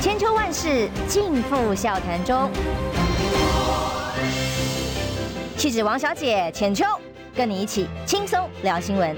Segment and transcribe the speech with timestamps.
[0.00, 2.50] 千秋万世尽付笑谈中。
[5.58, 6.86] 气质王小姐浅秋，
[7.36, 9.14] 跟你一起轻松聊新闻。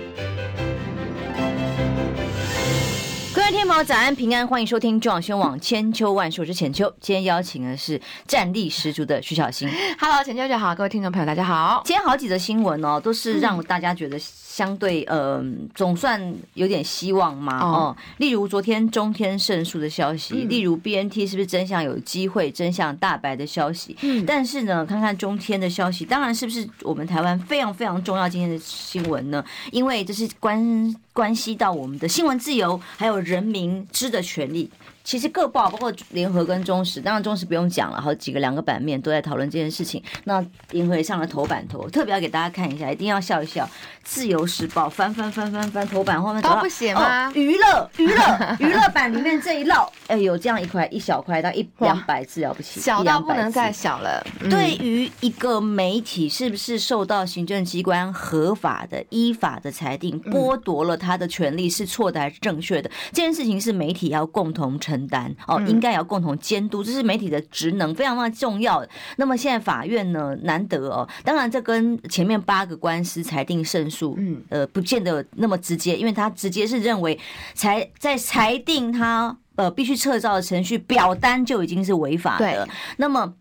[3.33, 6.93] 各位听友早安平安，欢迎收听中广新闻网千秋万世，我是浅秋。
[7.01, 9.69] 今天邀请的是战力十足的徐小新。
[10.01, 11.81] Hello，浅秋姐好，各位听众朋友大家好。
[11.85, 14.19] 今天好几则新闻哦，都是让大家觉得
[14.53, 15.43] 相对呃，
[15.75, 17.97] 总算有点希望嘛哦。
[18.19, 23.97] 例如昨天中天胜诉的消息，例如 BNT 是不是真相有机会真相大白的消息。
[24.03, 29.43] 嗯，但是呢，看看中天的消息，当然是不是我们台湾非常非常重要今天的新闻呢？
[29.71, 34.69] 因为这是关关系到我们的新闻自由，还有人民知的权利。
[35.05, 40.03] 其实各报包括联合跟中时，当然中时不用讲了，好几个两个版面都在讨论这件事情。
[40.25, 43.69] 那联合也上了头版头，特别要给大家看一下，一定要笑一笑。
[44.05, 47.29] 自由时报翻翻翻翻翻头版后面都不写吗？
[47.29, 54.25] 哦、娱乐娱乐娱乐版里面这一摞，哎，有这样一块一小块到一两百字了不起，小到不能再小了。
[54.41, 62.91] 嗯、对于一个媒体是不是受到行政机关合法的依法的裁定，剥夺了他的权利是错的还是正确的？
[63.13, 64.92] 这件事情是媒体要共同承。
[64.93, 68.89] 承担哦，应该要共同监督，这是媒体的职能，非常非常重要的。
[69.17, 77.19] 那么现在法院呢，难得哦，当然这跟前面八个官司裁定胜诉，嗯，呃，不见得那么直接，因为他直接是认为
[77.55, 83.35] 裁在裁定他呃必须撤照的程序表单就已经是违法的，那么。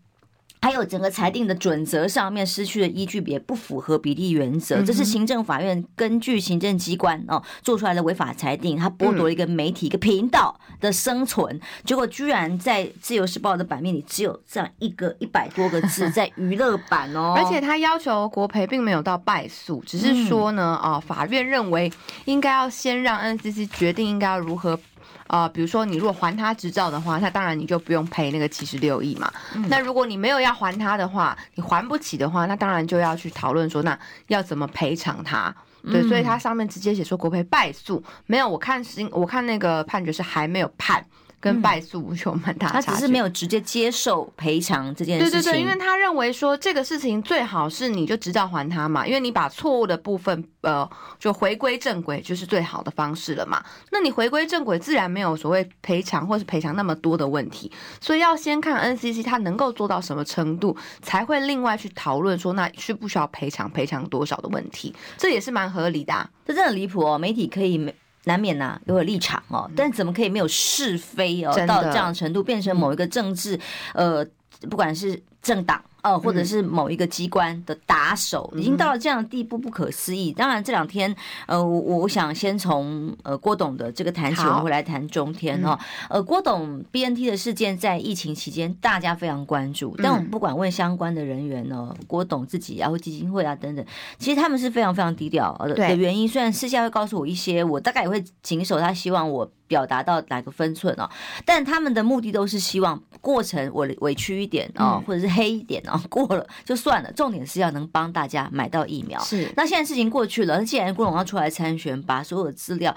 [0.62, 4.80] 还有整个裁定的准则上面失去了依据，也不符合比例原则。
[4.82, 11.60] 这是行政法院根据行政机关哦做出来的违法裁定，他剥夺了一个媒体一个频道的生存。
[11.84, 17.34] 结果居然在自由时报的版面里只有这样一个一百多个字， 在娱乐版哦。
[17.36, 21.92] 而且他要求国赔并没有到败诉，只是说呢，啊，法院认为
[22.26, 24.78] 应该要先让 NCC 决定应该要如何。
[25.26, 29.32] 啊、呃，比如说你如果还他执照的话，那当然你就不用赔那个七十六亿嘛。
[29.54, 35.54] 嗯、那如果你没有要还他的话，你还不起的话，那当然就要去讨论说，那要怎么赔偿他？
[35.84, 38.48] 对，嗯、所以他上面直接写说国赔败诉，没有。
[38.48, 41.04] 我看新，我看那个判决是还没有判。
[41.42, 45.32] 跟败诉有蛮大差，他只是没有直接接受赔偿这件事情。
[45.32, 50.88] 对对对，因为他认为说这个事情最好是你就直照还他嘛，因为你把错误的部分呃
[51.18, 53.60] 就回归正轨就是最好的方式了嘛。
[53.90, 57.72] 那你回归正轨，自然没有所谓赔偿或是赔偿那么多的问题。
[58.00, 66.30] 所以要先看 NCC 他能够做到什么程度，才会另外去讨论说那需不需要赔偿，赔偿多少的问题，这也是蛮合理的啊。
[66.46, 67.76] 这真的很离谱哦，媒体可以
[68.24, 71.52] 难免呐、啊，有个立场哦，但怎么可以没有是非哦？
[71.66, 73.58] 到这样的程度，变成某一个政治，
[73.94, 74.24] 呃，
[74.70, 75.82] 不管是政党。
[76.02, 80.32] 哦，或者是某一个机关的打手，已经到了这样的地步，不可思议。
[80.32, 81.14] 当然，这两天，
[81.46, 85.78] 呃，我我想先从呃郭董的这个谈起，我们会来谈中天哦。
[86.10, 89.94] 呃，郭董 BNT 的事件在疫情期间，大家非常关注。
[90.02, 93.84] 但我们不管问相关的人员呢，郭董自己啊，或基金会啊等等，
[94.18, 96.28] 其实他们是非常非常低调的原因。
[96.28, 99.48] 虽然私下会告诉我一些，我大概也会谨守他希望我。
[99.72, 101.08] 表达到哪个分寸哦？
[101.46, 107.10] 但他们的目的都是希望过程我委屈一点哦，或者是黑一点哦，过了就算了。
[107.12, 109.18] 重点是要能帮大家买到疫苗。
[109.22, 109.50] 是。
[109.56, 112.94] 那现在事情过去了，那既然郭荣要出来参选，把所有的资料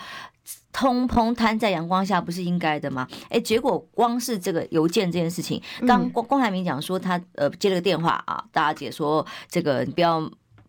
[0.74, 3.08] 通通摊在阳光下，不是应该的吗？
[3.30, 10.20] 哎，结果光是这个邮件这件事情，刚郭郭台铭讲说他呃接了个电话啊，大家姐说这个你不要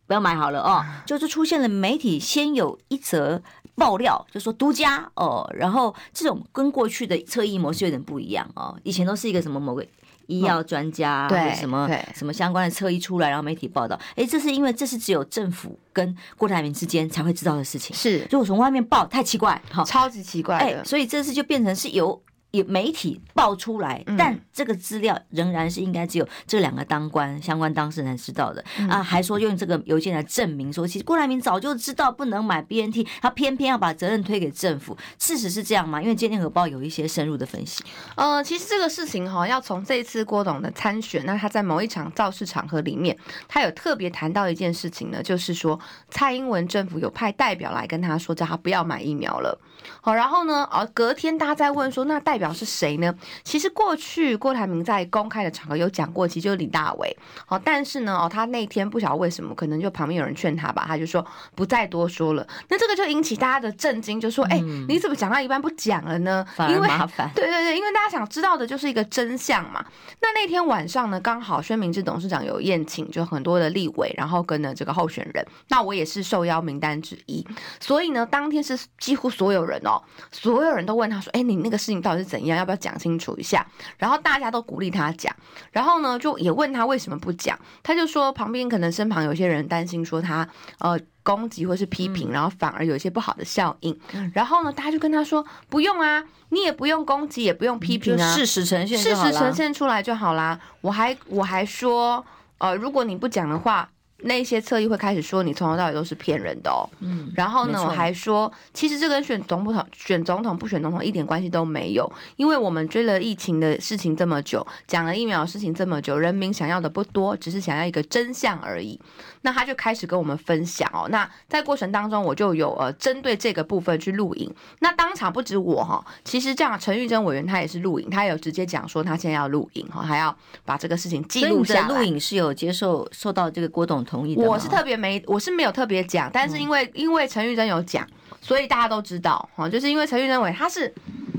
[0.06, 3.42] 不要买好了哦，就是出现了媒体先有一则。
[3.76, 8.76] 爆料就说独家哦，然后这种跟过去的侧翼模式有点不一样哦。
[8.82, 9.86] 以前都是一个什么某个
[10.26, 13.96] 医药专家，对什么什么相关的测一出来，然后媒体报道。
[14.16, 17.94] 哎，这是因为这是只有政府跟郭台铭之间才会知道的事情。
[17.94, 20.84] 是，如果从外面报太奇怪，哈，超级奇怪的。
[20.84, 22.20] 所以这次就变成是由。
[22.56, 34.96] 有媒体爆出来，但这个资料仍然是应该只有这两个当官相关当事人知道的啊，还说用这个邮件来证明说，其实郭台铭早就知道不能买 BNT，他偏偏要把责任推给政府。
[35.18, 36.00] 事实是这样吗？
[36.00, 37.84] 因为《今天荷报》有一些深入的分析。
[38.16, 43.16] 呃，其实这个事情哈，要从这一次郭董的参选，那他在某一场造势场合里面，
[43.46, 45.78] 他有特别谈到一件事情呢，就是说
[46.10, 49.58] 蔡英文政府有派代表来跟他说，叫他不要买疫苗了。
[50.00, 53.14] 好，然后呢，呃，隔天大家在问说，那代表是谁呢？
[53.44, 57.16] 其实过去郭台铭在公开的场合有讲过，其实就是李大为。
[57.46, 62.46] 好，但是呢，哦，他那天不晓得为什么，可能就旁边有人劝他吧，他就说不再多说了。
[62.68, 66.44] 那这个就引起大家的震惊，就说，哎、嗯，你怎么讲到一半不讲了呢？
[66.68, 67.30] 因为麻烦。
[67.34, 69.84] 对对对，因为大家想知道的就是一个真相嘛。
[70.20, 77.46] 那那天晚上呢，刚好宣明志董事长有宴请，就很多的立委，然后跟了这个候选人，那我也是受邀名单之一，
[77.80, 79.80] 所以呢，当天是几乎所有人。
[79.86, 80.02] 哦，
[80.32, 83.66] 所有人都问他说：“哎，你那个事情到底是怎怎样，要不要讲清楚一下？
[83.96, 85.34] 然后大家都鼓励他讲，
[85.72, 90.46] 然后呢，就也问他为什么不讲，他就说旁边可能身旁有些人担心说他
[90.78, 93.98] 呃攻击或是批评，然后反而有一些不好的效应。
[94.34, 100.60] 然后呢，大家就跟他说不用啊，你也不用攻击，也不用批评啊，事实呈现，事实呈现出来就好啦。
[100.82, 102.22] 我还我还说，
[102.58, 103.88] 呃，如果你不讲的话。
[104.22, 118.98] 那些侧翼会开始说你从头到尾都是骗人的哦，嗯，然后呢，我还说其实这跟选总统、选总统不选总统一点关系都没有，因为我们追了疫情的事情这么久，讲了疫苗的事情这么久，人民想要的不多，只是想要一个真相而已。
[119.46, 131.88] 那他就开始跟我们分享哦，那在过程当中我就有呃针对这个部分去录影，那当场不止我哈，其实这样陈玉珍委员他也是录影，他有直接讲说他现在要录影哈，还要把这个事情记录下来。
[131.88, 138.04] 录影是有接受受到这个郭董同意的，我是特别没，我是没有特别讲，但是因为、嗯、因为陈玉珍有讲，
[138.40, 140.94] 所以大家都知道哈，就是因为陈玉认为他是。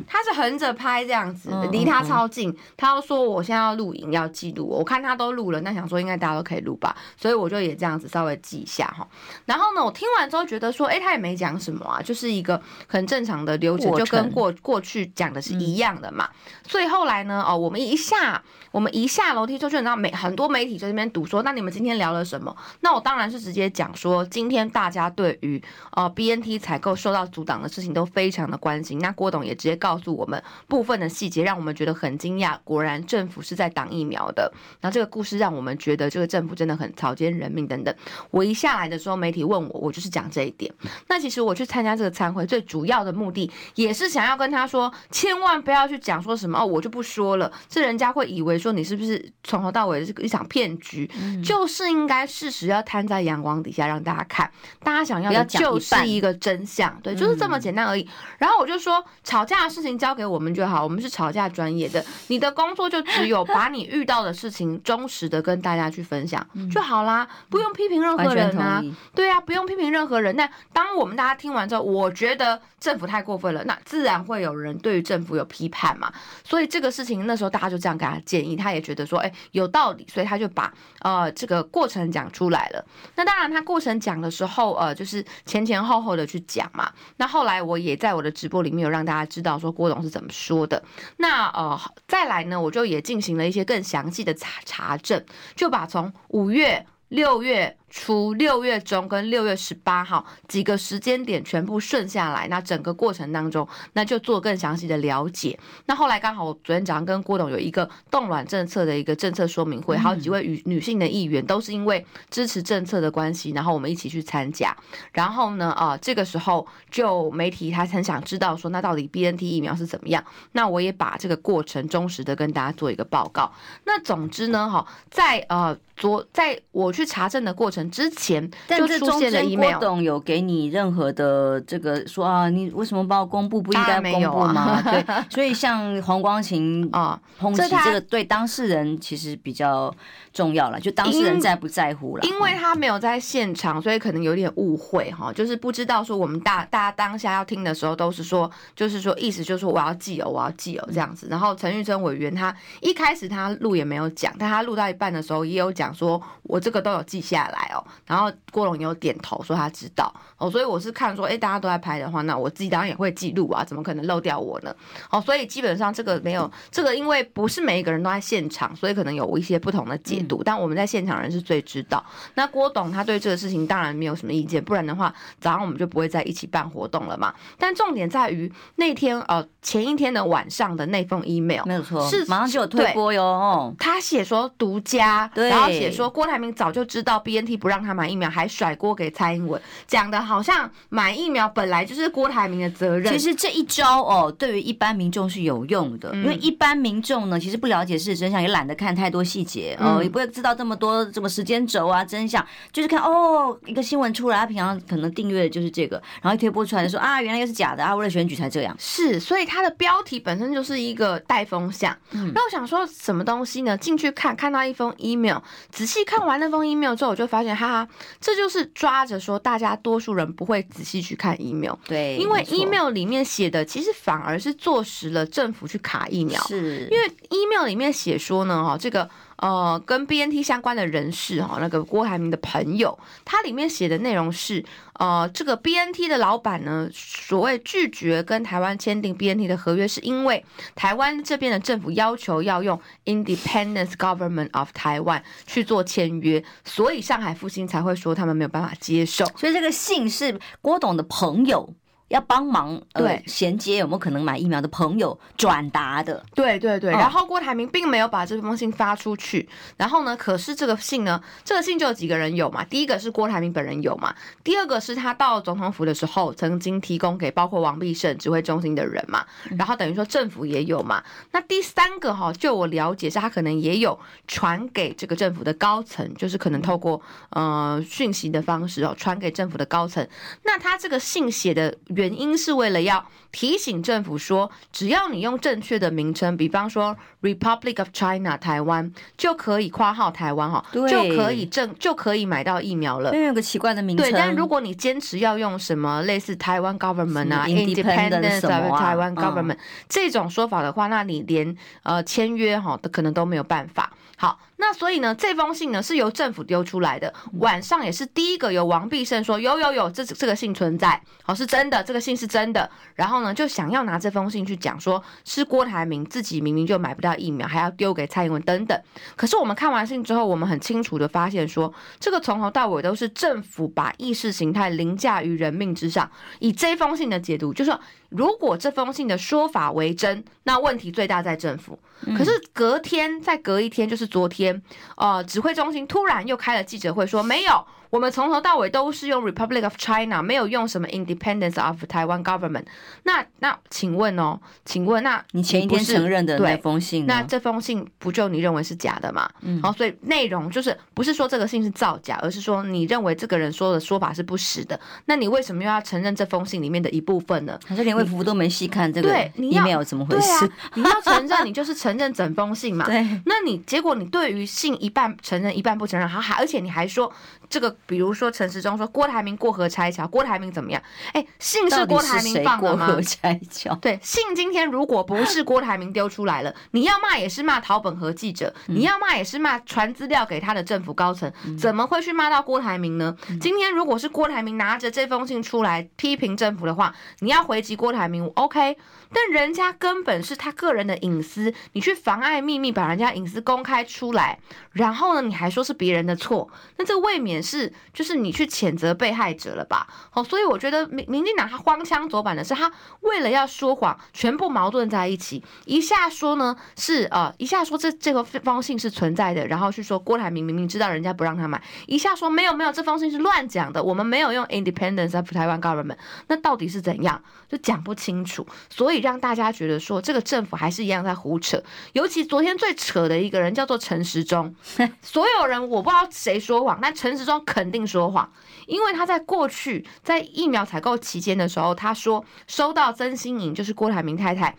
[0.10, 2.56] 他是横着拍这样子，离他超近。
[2.78, 9.06] 他要说我现在要录影要记录，我看他都录了，那想说应该大家都可以录吧，所以我就也这样子稍微记一下哈。
[9.44, 16.30] 然后呢，我听完之后觉得说，哎，他也没讲什么啊，就是一个很正常的流程，就跟过过去讲的是一样的嘛。
[16.66, 18.42] 所以后来呢，哦，我们一下
[18.72, 22.56] 我们一下楼梯就去，然后媒很多媒体在那边堵说，那你们今天聊了什么？
[22.80, 25.62] 那我当然是直接讲说，今天大家对于
[25.92, 29.00] 呃 BNT 采购受到阻挡的事情都非常的关心。
[29.00, 29.88] 那郭董也直接告。
[29.88, 32.57] 告诉我们部分的细节，让我们觉得很惊讶。
[32.65, 34.51] 果然政府是在挡疫苗的。
[34.81, 37.95] 然后这个故事让我们觉得这个政府真的很草菅人命等等。
[38.29, 40.69] 我一下来的时候，媒体问我，我就是讲这一点。
[41.07, 51.09] 那其实我去参加这个参会，最主要的目的也是想要跟他说，千万不要去讲说什么哦，我就不说了，这人家会以为说你是不是从头到尾是一场骗局。
[51.18, 54.51] 嗯、就是应该事实要摊在阳光底下让大家看，
[54.83, 58.04] 大家想要的就是一个真相，对，就是这么简单而已。
[58.04, 59.98] 嗯、然后我就说吵架的事情。
[59.98, 62.06] 交给我们就好，我们是吵架专业的。
[62.28, 68.80] 你的工作就只有把你遇到的事情忠实的跟大家去分享就好啦，不用批评任何人啊。
[69.16, 70.36] 对啊，不用批评任何人。
[70.36, 76.14] 那当我们大家听完之后，我觉得政府太过分了，那自然会有人对于政府有批判嘛。
[76.44, 82.86] 所以这个事情那时候大家就这样给他建议，他也觉得说，哎，有道理，所以他就把呃这个过程讲出来了。
[83.16, 86.92] 那当然他过程讲的时候，呃，就是前前后后的去讲讲嘛。
[87.15, 89.71] 那后来我也在我的直播里面有让大家知道说。
[89.71, 90.83] 郭董是怎么说的？
[91.18, 95.24] 那呃，再来呢，我就也进行了一些更详细的查查证，
[95.56, 97.77] 就把从五月、六月。
[97.89, 105.57] 初六月中跟六月十八号几个时间点全部顺下来，那整个过程当中，那就做更详细的了解。
[105.86, 114.75] 那后来刚好我昨天早上跟郭董有一个冻卵政策的一个政策说明会，好几位女女性的议员都是因为支持政策的关系，然后我们一起去参加。
[115.13, 120.22] 然后呢，啊，这个时候就媒体他很想知道说，那到底 BNT 疫苗是怎么样？
[120.51, 123.50] 那我也把这个过程忠实的跟大家做一个报告。
[123.86, 127.76] 那总之呢，哈，在呃昨在我去查证的过程。
[127.91, 133.57] 之前就出现了 email，郭董有给你任何的这个说啊，你为什么把我公布？
[133.68, 134.62] 不应该公布吗？
[134.62, 139.94] 啊、 对，所以像黄光琴啊抨击这个，对当事人其实比较
[140.31, 142.24] 重要了，就当事人在不在乎了。
[142.24, 151.27] 因为他没有在现场，所以可能有点误会哈，就是不知道说我们大大家当下要听的时候都是说，就是说意思就是说我要记哦，我要记哦这样子。
[151.30, 157.67] 然后陈玉珍委员他一开始他录也没有讲，但他录到一半的时候也有讲说，我这个都有记下来。
[158.06, 160.14] 然后郭龙也有点头说他知道。
[160.37, 164.73] 哦，所以我是看说，哎，大家都在拍的话，那我自己当然也会记录啊，怎么可能漏掉我呢？
[165.11, 170.44] 哦，所以基本上这个没有这个，因为不是每一个人都在现场，所以可能有一些不同的解读。
[170.44, 172.06] 但我们在现场人是最知道。
[172.35, 177.33] 那郭董他对这个事情当然没有什么意见，不然的话早上我们就不会在一起办活动了嘛。
[177.57, 183.23] 但重点在于那天呃前一天的晚上的那封 email 没有错，是马上就有推播哟。
[183.23, 187.57] 哦，他写说独家，对，然后写说郭台铭早就知道 BNT。
[187.57, 193.12] 不让他买疫苗，还甩锅给蔡英文，讲的好像买疫苗本来就是郭台铭的责任。
[193.12, 208.76] 其实这一招哦，对于一般民众是有用的，嗯、因为一般民众呢，其实不了解事实真相，也懒得看太多细节哦，也不会知道这么多这么时间轴啊真相，就是看哦一个新闻出来，他平常可能订阅的就是这个，然后一推播出来就说啊，原来又是假的啊，为了选举才这样。
[208.80, 211.98] 是，所以它的标题本身就是一个带风向。
[212.12, 213.78] 嗯、那我想说什么东西呢？
[213.78, 215.38] 进去看看到一封 email，
[215.69, 217.48] 仔细看完那封 email 之后，我就发现。
[217.57, 217.88] 哈哈，
[218.19, 234.63] 这就是抓着说，大家多数人不会仔细去看 email，对，因为 email 里面写的其实反而是坐实了政府去卡疫苗，是，因为 email 里面写说呢，哈，这个呃跟 BNT 相关的人士哈，那个郭台铭的朋友，他里面写的内容是，
[234.94, 240.44] 呃，这个 BNT 的老板呢，所谓拒绝跟台湾签订 BNT 的合约，是因为
[240.75, 249.25] 台湾这边的政府要求要用 Independent Government of Taiwan 去做签约，所以上海复兴才会说他们没有办法接受。
[249.35, 251.73] 所以这个信是郭董的朋友。
[252.09, 256.23] 要帮忙对衔接有没有可能买疫苗的朋友转达的？
[256.33, 256.92] 对对对。
[256.92, 259.47] 然后郭台铭并没有把这封信发出去。
[259.76, 262.64] 然后呢，可是这个信呢，这个信就有几个人有嘛？
[262.64, 264.16] 第一个是郭台铭本人有嘛？
[264.42, 269.26] 第二个是他到总统府的时候曾经提供给包括王必胜指挥中心的人嘛？
[269.57, 271.04] 然后等于说政府也有嘛？
[271.31, 280.07] 那第三个哈，就我了解是他可能也有传给这个政府的高层，就是可能透过呃讯息的方式哦传给政府的高层。
[280.44, 281.76] 那他这个信写的。
[281.97, 293.11] 原因是为了要提醒政府说，只要你用正确的名称，比方说 Republic of China 台湾，就可以括号台湾哈，就可以正就可以买到疫苗了。
[293.16, 294.06] 因为有个奇怪的名称。
[294.06, 299.57] 对，但如果你坚持要用什么类似台湾 government 啊，Independence of 台湾 government
[299.89, 303.92] 这种说法的话，那你连呃签约哈的可能都没有办法。
[304.19, 312.69] 好，那所以呢，这封信呢是由政府丢出来的，晚上也是第一个由王必胜说有有有，这这个信存在，好，是真的，这个信是真的。
[312.95, 318.80] 然后呢，就想要拿这封信去讲说，是郭台铭自己明明就买不到疫苗，还要丢给蔡英文等等。
[319.16, 326.09] 可是我们看完信之后，我们很清楚的发现说，这个从头到尾都是政府把意识形态凌驾于人命之上。
[326.40, 331.78] 以这封信的解读，就是说，如果这封信的说法为真，那问题最大在政府。
[332.18, 334.61] 可是隔天再隔一天，就是昨天，
[334.95, 337.66] 呃，指挥中心突然又开了记者会，说没有。
[337.89, 342.63] 我们从头到尾都是用 Republic of China，没有用什么 Independence of Taiwan Government
[343.03, 343.17] 那。
[343.17, 349.27] 那那，请问哦，请问那你前一天承认的那封信，那这封信不就你认为是假的吗？
[349.41, 354.79] 嗯，好，所以内容就是不是说这个信是造假，而是说你认为这个人说的说法是不实的。
[355.06, 357.59] 那你为什么又要承认这封信里面的一部分呢？
[357.65, 359.09] 还是连卫福部都没细看这个？
[359.09, 360.45] 对，你没有怎么回事？
[360.45, 362.85] 啊、你要承认，你就是承认整封信嘛。
[362.89, 367.11] 对，那你结果你对于信一半承认，一半不承认，还还而且你还说
[367.49, 367.77] 这个。
[367.86, 370.81] 比如说陈时中说郭台铭过河拆桥，郭台铭怎么样？
[371.14, 372.86] 哎，信是郭台铭放的吗？
[372.88, 373.76] 过河拆桥。
[373.76, 383.16] 对，信今天如果不是郭台铭丢出来了，你要骂也是骂陶本和记者，你要骂也是骂传资料给他的政府高层，怎么会去骂到郭台铭呢？
[383.40, 388.78] 今天如果是郭台铭拿着这封信出来批评政府的话，你要回击郭台铭，OK？
[389.14, 394.38] 但人家根本是他个人的隐私，你去妨碍秘密，把人家隐私公开出来，
[394.74, 399.88] 然后呢，你还说是别人的错，那这未免是就是你去谴责被害者了吧？
[400.12, 415.97] 好，所以我觉得民民进党他荒腔走板的是，他为了要说谎，全部矛盾在一起，一下说呢是呃，一下说这这个封信是存在的，然后去说郭台铭明明知道人家不让他买，一下说没有没有，这封信是乱讲的，我们没有用 Independence of Taiwan Government，
[416.28, 418.97] 那到底是怎样，就讲不清楚，所以。
[419.07, 421.62] 让大家觉得说这个政府还是一样在胡扯，
[421.94, 424.54] 尤其昨天最扯的一个人叫做陈时中，
[425.02, 428.31] 所有人我不知道谁说谎，但陈时中肯定说谎，
[428.68, 434.56] 因为他在过去在疫苗采购期间的时候，他说收到曾心颖就是郭台铭太太。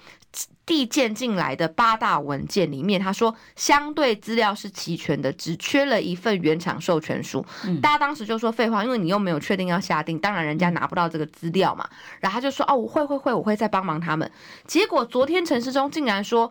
[0.67, 7.43] 递件进来的八大文件里面，他说相对资料是齐全的，只缺了一份原厂授权书。
[7.81, 11.89] 大家当时就说废话，因为你又没有确定要下定，当然人家拿不到这个资料嘛。
[12.21, 14.31] 然后他就说哦，我会会会，我会再帮忙他们。
[14.67, 16.45] 结果昨天陈世忠竟然说，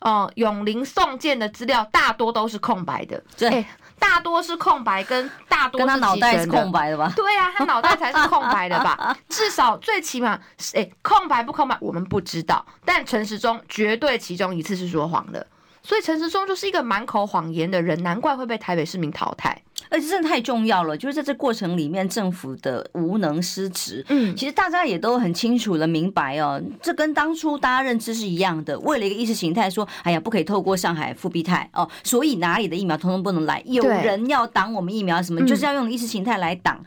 [0.00, 3.22] 哦、呃，永林送件的资料大多都是空白的。
[3.38, 3.48] 对。
[3.48, 3.66] 欸
[4.02, 7.12] 大多是空白，跟大多是跟他脑袋是空白的吧？
[7.14, 9.16] 对啊，他脑袋才是空白的吧？
[9.30, 10.30] 至少最起码，
[10.74, 12.66] 哎、欸，空白不空白，我们不知道。
[12.84, 15.46] 但陈时中绝对其中一次是说谎的，
[15.82, 19.62] 所以陈时中就是一个满口谎言的人，难怪会被台北市民淘汰。
[19.92, 36.82] 而且真的太重要了，就是在这过程里面，政府的无能失职，嗯，其实大家也都很清楚的明白哦，这跟当初大家认知是一样的，为了一个意识形态说，哎呀，不可以透过上海复必泰哦，所以哪里的疫苗通通不能来，有人要挡我们疫苗什么，就是要用意识形态来挡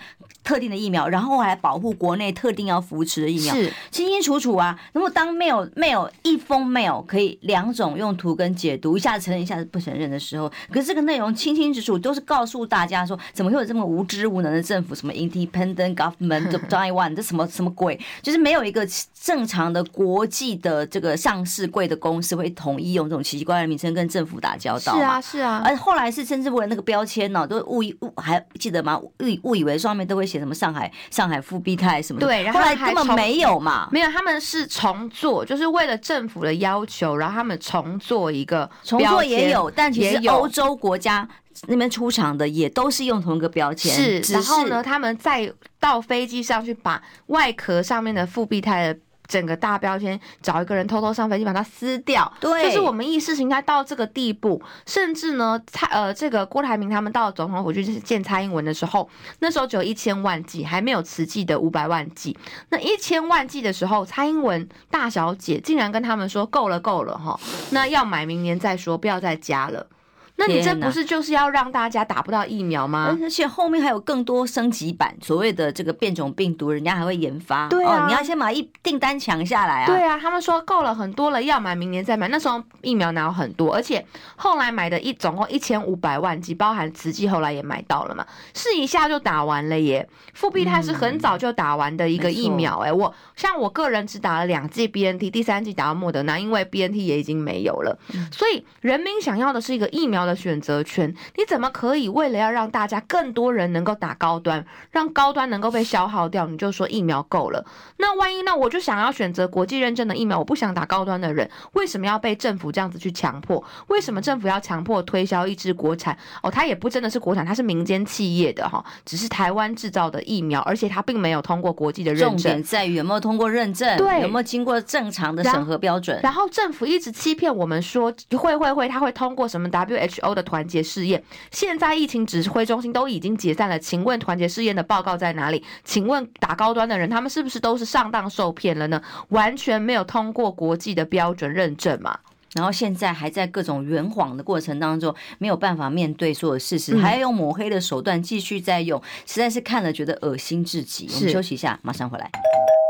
[0.46, 4.80] 特定的疫苗，然后还保护国内特定要扶持的疫苗，是清清楚楚啊。
[4.94, 13.04] 那么当 mail mail 一封 mail 可以两种用途跟解读，一下子承认，一下子不承认的时候，可是这个内容清清楚楚都是告诉大家。
[13.06, 14.94] 说，怎么会有这么无知无能的政府？
[14.94, 18.00] 什么 Independent Government of Taiwan，这什么什么鬼？
[18.22, 18.88] 就是没有一个
[19.20, 24.96] 正常的国际的这个上市贵的公司会统一用这种奇奇怪怪的名称跟政府打交道。
[24.96, 25.62] 是啊，是啊。
[25.66, 29.00] 而后来是甚至为了那个标签呢，都误以误还记得吗？
[29.00, 29.12] 误
[29.44, 32.28] 误以为上面都会写什么上海上海复必泰什么的。
[32.28, 41.28] 对，然后后来根本没有嘛，没有，他们是重做，就是为了政府的要求，然后他们重做一个重做也有，但其实欧洲国家
[41.68, 43.94] 那边出厂的也都是用同一个标签。
[44.24, 49.00] 是，然后呢，他们再到飞机上去把外壳上面的复必泰的。
[49.28, 54.62] 整个大标签，找一个人偷偷上飞机把它撕掉，对，就是我们意识形态到这个地步。
[54.86, 62.38] 甚至呢，蔡呃，这个郭台铭他们到总统府去见蔡英文的时候，那时候只有一千万剂，还没有慈济的五百万剂。
[62.70, 67.40] 那一千万剂的时候，蔡英文大小姐竟然跟他们说够了够了哈，
[67.72, 69.88] 那要买明年再说，不要再加了。
[70.38, 73.18] 那你这不是就是要让大家打不到疫苗吗？
[73.22, 77.70] 而且后面还有更多升级版，所谓的这个变种病毒，人家还会研发。
[77.70, 79.86] 对啊，哦、你要先把一订单抢下来啊。
[79.86, 82.28] 对啊，他们说够了很多了，要买明年再买。
[82.28, 83.74] 那时候疫苗哪有很多？
[83.74, 90.08] 而且后来买的一总共一千五百万剂，包含慈济后来也买到了嘛，试一下就打完了耶。
[90.34, 97.98] 复必泰是很早就打完的一个疫苗哎、欸，我像我个人只打了两剂 BNT，第三剂打到莫德纳，因为 BNT 也已经没有了。
[98.32, 107.66] 所以人民想要的是一个疫苗的选择权，你怎么可以为了要让大家更多人能够打高端，让高端能够被消耗掉，你就说疫苗够了？
[107.98, 113.64] 那万一那我就想要选择国际认证的疫苗，我不想打高端的人，为什么要被政府这样子去强迫？
[113.88, 116.18] 为什么政府要强迫推销一支国产？
[116.42, 122.30] 哦，它也不真的是国产，它是民间企业的哈，只是台湾制造的疫苗，而且它并没有通过国际的认证。
[122.32, 126.16] 重点在于有没有通过认证，对，有没有经过正常的审核标准？
[126.22, 135.64] 然，然后政府一直欺骗我们说会会会，它会通过什么 WHO 的团结试验，现在疫情指挥中心都已经解散了，请问团结试验的报告在哪里？
[135.84, 139.02] 请问打高端的人，他们是不是都是上当受骗了呢？
[139.30, 142.20] 完全没有通过国际的标准认证嘛？
[142.54, 151.10] 然后现在还在各种圆谎的过程当中，没有办法面对所有事实，还要用抹黑的手段继续在用，实在是看了觉得恶心至极。
[151.14, 152.32] 我们休息一下，马上回来。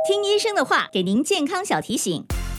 [0.07, 2.23] 听医生的话，给您健康小提醒。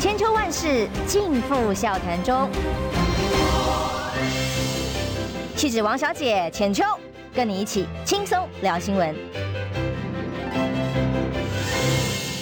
[0.00, 2.48] 千秋万世尽付笑谈中。
[5.54, 6.82] 气质王小姐浅秋，
[7.34, 9.14] 跟你一起轻松聊新闻。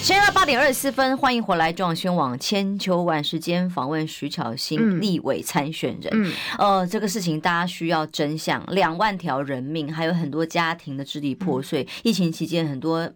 [0.00, 6.12] 现在八点二十四分，欢迎回来，中央新闻网千秋万世间访问徐巧芯立委参选人。
[6.12, 11.82] 嗯，呃，这个事情大家需要真相，两万条人命，还有很多家庭的支离破碎。
[11.82, 13.10] 嗯、疫情期间，很多。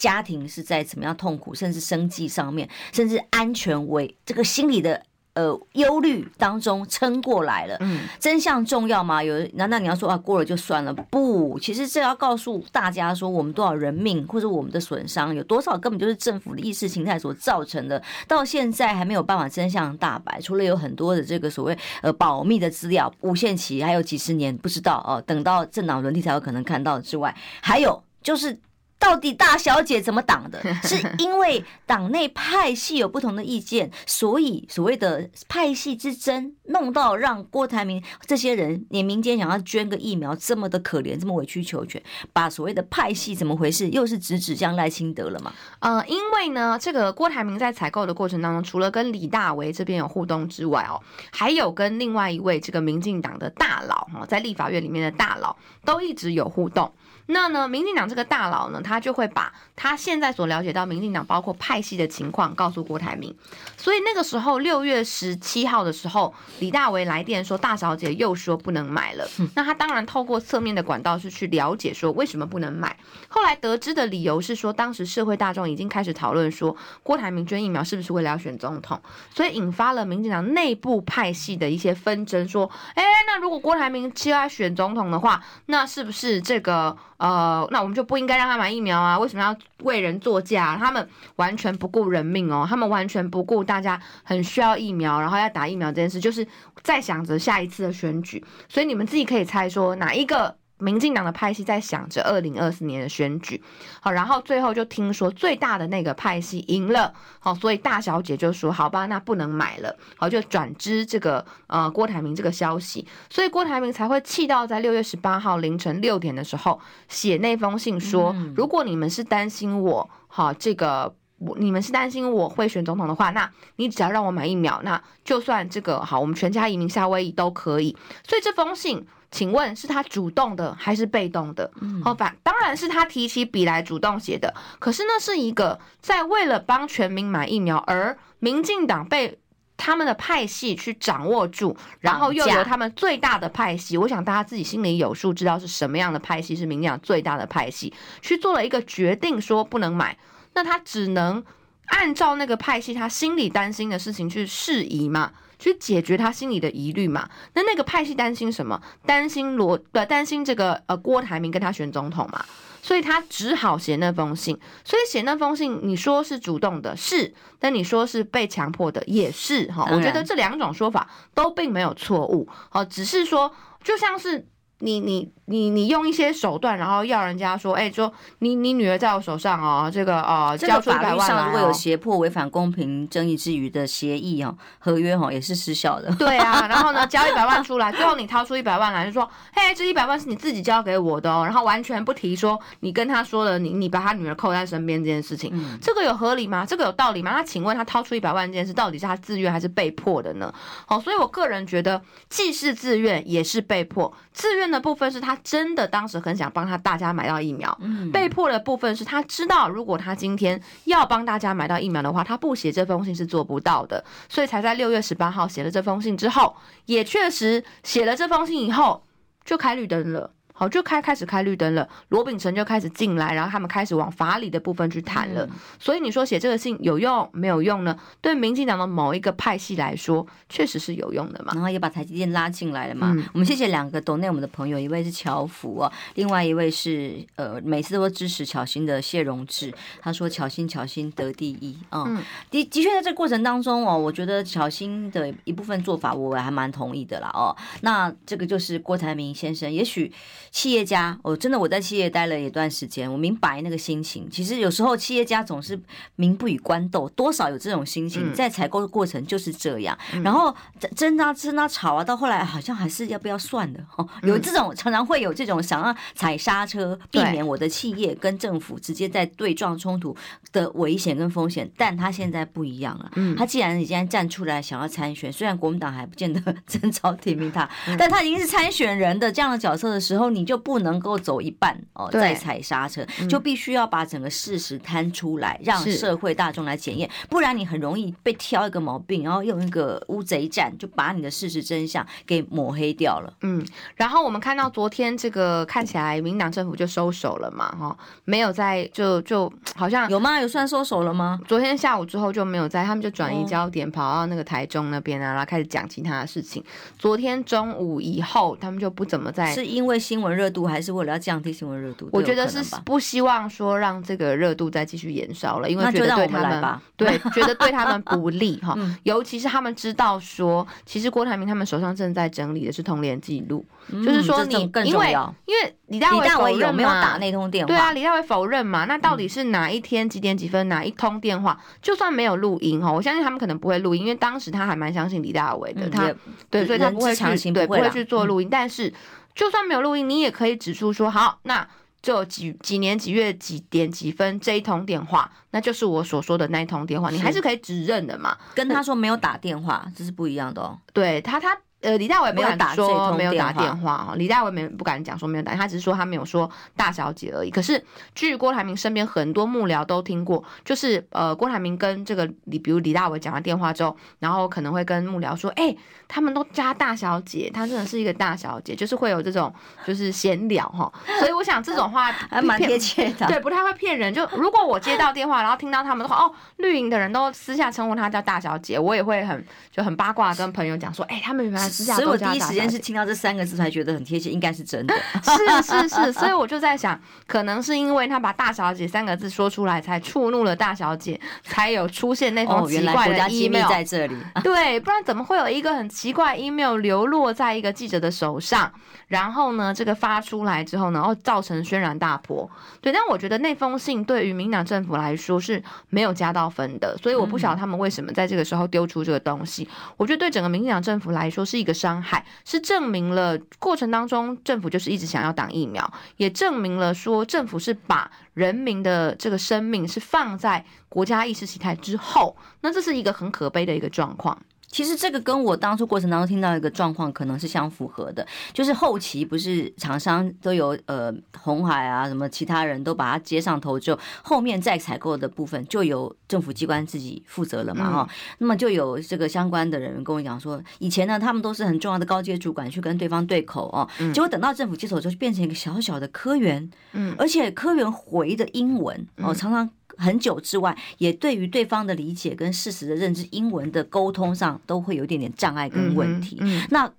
[0.00, 5.02] 家庭是在怎么样痛苦，甚至生计上面，甚至安全为这个心理的
[5.34, 7.76] 呃忧虑当中撑过来了。
[7.80, 9.22] 嗯，真相重要吗？
[9.22, 10.94] 有难道你要说啊过了就算了？
[10.94, 18.02] 不，其实这要告诉大家说，我们多少人命或者我们的损伤有多少，根本就是政府的意识形态所造成的。
[18.26, 28.58] 到现在还没有办法真相大白，除了有很多的这个所谓呃保密的资料无限期，还有几十年不知道哦，等到政党轮替才有可能看到之外，还有就是。
[29.00, 30.62] 到底大小姐怎么挡的？
[30.84, 42.02] 是因为党内派系有不同的意见，所以所谓的派系之争，弄到让郭台铭这些人，你民间想要捐个疫苗这么的可怜，这么委曲求全，
[42.32, 45.52] 把所谓的派系怎么回事，又是直指向赖清德了吗？
[45.80, 56.92] 呃，因为呢，这个郭台铭在采购的过程当中，除了跟李大为这边有互动之外哦，还有跟另外一位这个民进党的大佬哈，在立法院里面的大佬都一直有互动。
[57.26, 63.32] 那呢，民进党这个大佬呢，他就会把他现在所了解到民进党包括派系的情况告诉郭台铭。
[63.76, 69.28] 所以那个时候六月十七号的时候，李大为来电说大小姐又说不能买了。
[69.54, 72.96] 那他当然透过侧面的管道是去了解说为什么不能买。
[73.28, 79.00] 后来得知的理由是说，当时社会大众已经开始讨论说郭台铭捐疫苗是不是为了要选总统，
[79.34, 82.46] 所以引发了民进党内部派系的一些纷争。
[82.46, 86.96] 说，哎，那如果郭台铭期待选总统的话，那是不是这个？
[87.20, 89.18] 呃，那我们就不应该让他买疫苗啊？
[89.18, 89.54] 为什么要
[89.84, 90.74] 为人作嫁？
[90.78, 91.06] 他们
[91.36, 96.46] 完全不顾人命哦，他们完全不顾大家很需要疫苗，然后要打疫苗这件事，就是
[96.82, 98.42] 在想着下一次的选举。
[98.70, 103.62] 所以你们自己可以猜说哪一个民进党的派系在想着二零二四年的选举，
[104.00, 121.14] 好，然后最后就听说最大的那个派系赢了，好，所以大小姐就说好吧，那不能买了，好，就转知这个呃郭台铭这个消息，所以郭台铭才会气到在六月十八号凌晨六点的时候写那封信说，如果你们是担心我，好这个。
[121.42, 127.96] 我你们是担心我会选总统的话，那你只要让我买疫苗，那就算这个好，我们全家移民夏威夷都可以。
[128.28, 131.70] 所以这封信，请问是他主动的还是被动的？
[132.02, 134.52] 好，反当然是他提起笔来主动写的。
[134.78, 139.38] 可是那是一个在为了帮全民买疫苗，而民进党被
[139.76, 150.18] 他们的派系去掌握住，然后又由他们最大的派系，我想大家自己心里有数，知道是什么样的派系是民进党最大的派系，去做了一个决定，说不能买。
[150.52, 151.42] 那他只能
[151.86, 157.28] 按照那个派系他心里担心的事情去释疑嘛，去解决他心里的疑虑嘛。
[157.54, 158.82] 那那个派系担心什么？
[159.06, 162.44] 担心罗呃，担心这个呃郭台铭跟他选总统嘛。
[162.82, 164.58] 所以他只好写那封信。
[164.84, 169.70] 所以写那封信，你说是主动的，是；但你说是被强迫的，也是。
[169.70, 172.48] 哈，我觉得这两种说法都并没有错误。
[172.70, 174.48] 好，只是说就像是
[174.80, 175.32] 你你。
[175.50, 186.08] 你你用一些手段，然后要人家说，哎、欸，说你你女儿在我手上哦，这个哦，交出一百万来、哦、上如果有胁迫、违反公平正义之余的协议哦，合约哦，也是失效的。
[186.14, 196.64] 对啊，然后呢， 交一百万出来，最后你掏出一百万来，就说，嘿，这一百万是你自己交给我的哦，然后完全不提说你跟他说了，你你把他女儿扣在身边这件事情，嗯、这个有合理吗？
[196.64, 197.32] 这个有道理吗？
[197.32, 200.54] 那请问他掏出一百万这件事，到底是他自愿还是被迫的呢？
[200.86, 204.14] 好，所以我个人觉得，既是自愿也是被迫。
[204.32, 206.20] 自愿的部分是他真的当时。
[206.20, 207.80] 很想帮他大家买到疫苗，
[208.12, 216.54] 被迫的部分是他知道，如果他今天要帮大家买到疫苗的话，他不写这封信是做不到的，所以才在六月十八号写了这封信之后，
[216.84, 219.02] 也确实写了这封信以后
[219.46, 220.30] 就开绿灯了。
[220.60, 225.46] 好，就开开始开绿灯了，罗秉成就开始进来，然后他们开始往法理的部分去谈了。
[225.46, 227.98] 嗯、所以你说写这个信有用没有用呢？
[228.20, 231.54] 对民进党的某一个派系来说，确实是有用的嘛。
[231.54, 233.10] 然后也把台积电拉进来了嘛。
[233.16, 239.72] 嗯、我们谢谢两个懂内我们的朋友，一位是乔福啊，另外一位是呃每次都支持乔欣的谢荣志。
[240.02, 242.04] 他说巧芯巧芯得第一啊。
[242.06, 247.56] 嗯，的的确在这个过程当中哦，我觉得乔欣的一部分做法我还蛮同意的啦哦。
[247.80, 250.12] 那这个就是郭台铭先生，也许。
[250.50, 254.28] 企业家，我真的我在企业待了一段时间，我明白那个心情。
[254.28, 255.80] 其实有时候企业家总是
[256.16, 258.34] 民不与官斗，多少有这种心情。
[258.34, 260.52] 在采购的过程就是这样，然后
[260.96, 263.80] 争啊争啊吵啊，到后来好像还是要不要算了。
[263.96, 270.16] 哦，有这种常常会有这种想要踩刹车，避免我的企业跟政府直接在对撞冲突
[270.52, 271.70] 的危险跟风险。
[271.76, 280.39] 但他现在不一样了，他既然已经站出来想要参选，虽然国民党还不见得真朝提名他，但他已经是参选人的这样的角色的时候，你。
[280.40, 293.30] 你就不能够走一半哦，再踩刹车，就必须要把整个事实摊出来，让社会大众来检验，不然你很容易被挑一个毛病，然后用一个乌贼战，就把你的事实真相给抹黑掉了。
[293.42, 293.62] 嗯，
[293.96, 300.40] 然后我们看到昨天这个看起来民党政府就收手了嘛，哈，没有在就就好像有吗？
[300.40, 301.38] 有算收手了吗？
[301.46, 306.64] 昨天下午之后就没有在，他们就转移焦点，跑到那个台中那边啊，然后开始讲其他的事情。
[306.98, 310.29] 昨天中午以后，他们就不怎么在，是因为新闻。
[310.34, 318.76] 热度还是为了要降低新闻热度，我觉得是不希望说让这个热度再继续延烧了，因为觉得对他们对 觉得对他们不利哈。
[319.02, 325.12] 尤其是他们知道说，其实郭台铭他们手上正在整理的是通联记录，就是说你因为
[325.46, 327.68] 因为李大伟有没有打那通电话？
[327.68, 328.84] 对啊，李大伟否认嘛。
[328.84, 331.58] 那到底是哪一天几点几分哪一通电话？
[331.82, 336.12] 就算没有录音哈，我相信他们可能不会录音，因为当时他还蛮相信李大伟的，他
[336.50, 338.92] 对，所以他不会去对不会去做录音，但是。
[339.40, 341.66] 就算没有录音，你也可以指出说，好，那
[342.02, 348.36] 就几几年几月几点几分这一通电话，那就是我所说的那一通电话，你还是可以指认的嘛。
[348.54, 350.78] 跟他说没有打电话，这是不一样的哦。
[350.92, 351.58] 对他，他。
[351.82, 357.50] 呃，李大伟没有打说没有打电话，李大伟没不敢讲说没有打，他只是说他没有说大小姐而已。
[357.50, 357.82] 可是
[358.14, 369.50] 据郭台铭身边很多幕僚都听过，就是呃郭台铭跟这个李，比如李大伟讲完电话之后，然后可能会跟幕僚说，哎、欸，他们都加大小姐，她真的是一个大小姐，就是会有这种
[369.86, 370.92] 就是闲聊哈。
[371.18, 374.12] 所以我想这种话 还蛮贴切的，对，不太会骗人。
[374.12, 381.69] 就如果我接到电话，然后听到他们的话，哦，绿营的人都私下称呼她叫大小姐，我也会很就很八卦跟朋友讲说，哎、欸，他们原来。
[381.70, 384.94] 所以我第一时间是听到这三个字才觉得很贴切，应该是真的。
[385.22, 394.16] 是是是，所以我就在想，可能是因为他把“大小姐”三个字说出来，才触怒了大小姐，才有出现那封奇怪的 email 在这里。
[394.42, 398.70] 对，不然怎么会有一个很奇怪 email 流落在一个记者的手上？
[399.08, 402.48] 然后呢，这个发出来之后呢，然后造成轩然大波。
[402.80, 409.68] 对，但我觉得那封信对于民进党政府来说是没有加到分的，所以我不晓得他们为什么在这个时候丢出这个东西。
[409.96, 422.36] 我觉得对整个民进党政府来说是一个伤害，是证明了过程当中政府就是一直想要挡疫苗，也证明了说政府是把人民的这个生命是放在国家意识形态之后。
[422.62, 424.36] 那这是一个很可悲的一个状况。
[424.70, 449.68] 其实这个跟我当初过程当中听到一个状况可能是相符合的，就是后期不是厂商都有呃红海啊什么其他人都把它接上头之后，后面再采购的部分就由政府机关自己负责了嘛哈、嗯，那么就有这个相关的人跟我讲说，以前呢他们都是很重要的高阶主管去跟对方对口哦，结果等到政府接手之后就变成一个小小的科员，嗯，而且科员回的英文哦常常。
[449.96, 456.36] 很久之外，也对于对方的理解跟事实的认知，英文的沟通上都会有一点点障碍跟问题。
[456.40, 456.92] 嗯嗯、那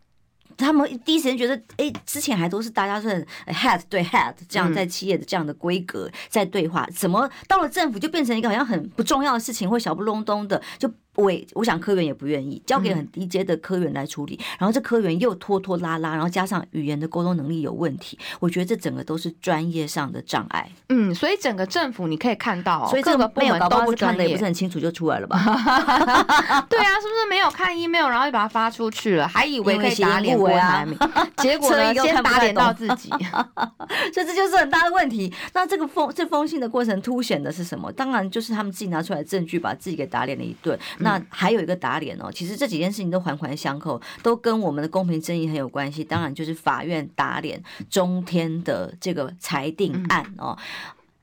[0.57, 10.91] 他们第一时间觉得，哎、欸，之前还都是大家是 head 对 head 这样在企业的这样的规格在对话，怎么到了政府就变成一个好像很不重要的事情，或小不隆咚的就。
[11.15, 20.69] 我我想科员也不愿意交给很低阶的科员来处理，嗯，然后这科员又拖拖拉拉，然后加上语言的沟通能力有问题，我觉得这整个都是专业上的障碍。
[20.89, 25.37] 嗯，所以整个政府你可以看到，所以这个部门都不看的也不是很清楚就出来了吧？
[26.69, 30.97] 对啊，是不是没有看 email，然后就把它发出去了，还以为可以打脸郭台铭，
[31.37, 33.09] 结果呢先打脸到自己，
[34.13, 35.31] 所以这就是很大的问题。
[35.53, 37.91] 那这个封这封信的过程凸显的是什么？
[37.91, 40.77] 当然就是他们自己拿出来证据，把自己给打脸了一顿。
[41.01, 46.03] 那还有一个打脸哦，其实这几件事情都环环相扣，都跟我们的公平正义很有关系。
[46.03, 50.57] 当然就是法院打脸中天的这个裁定案哦。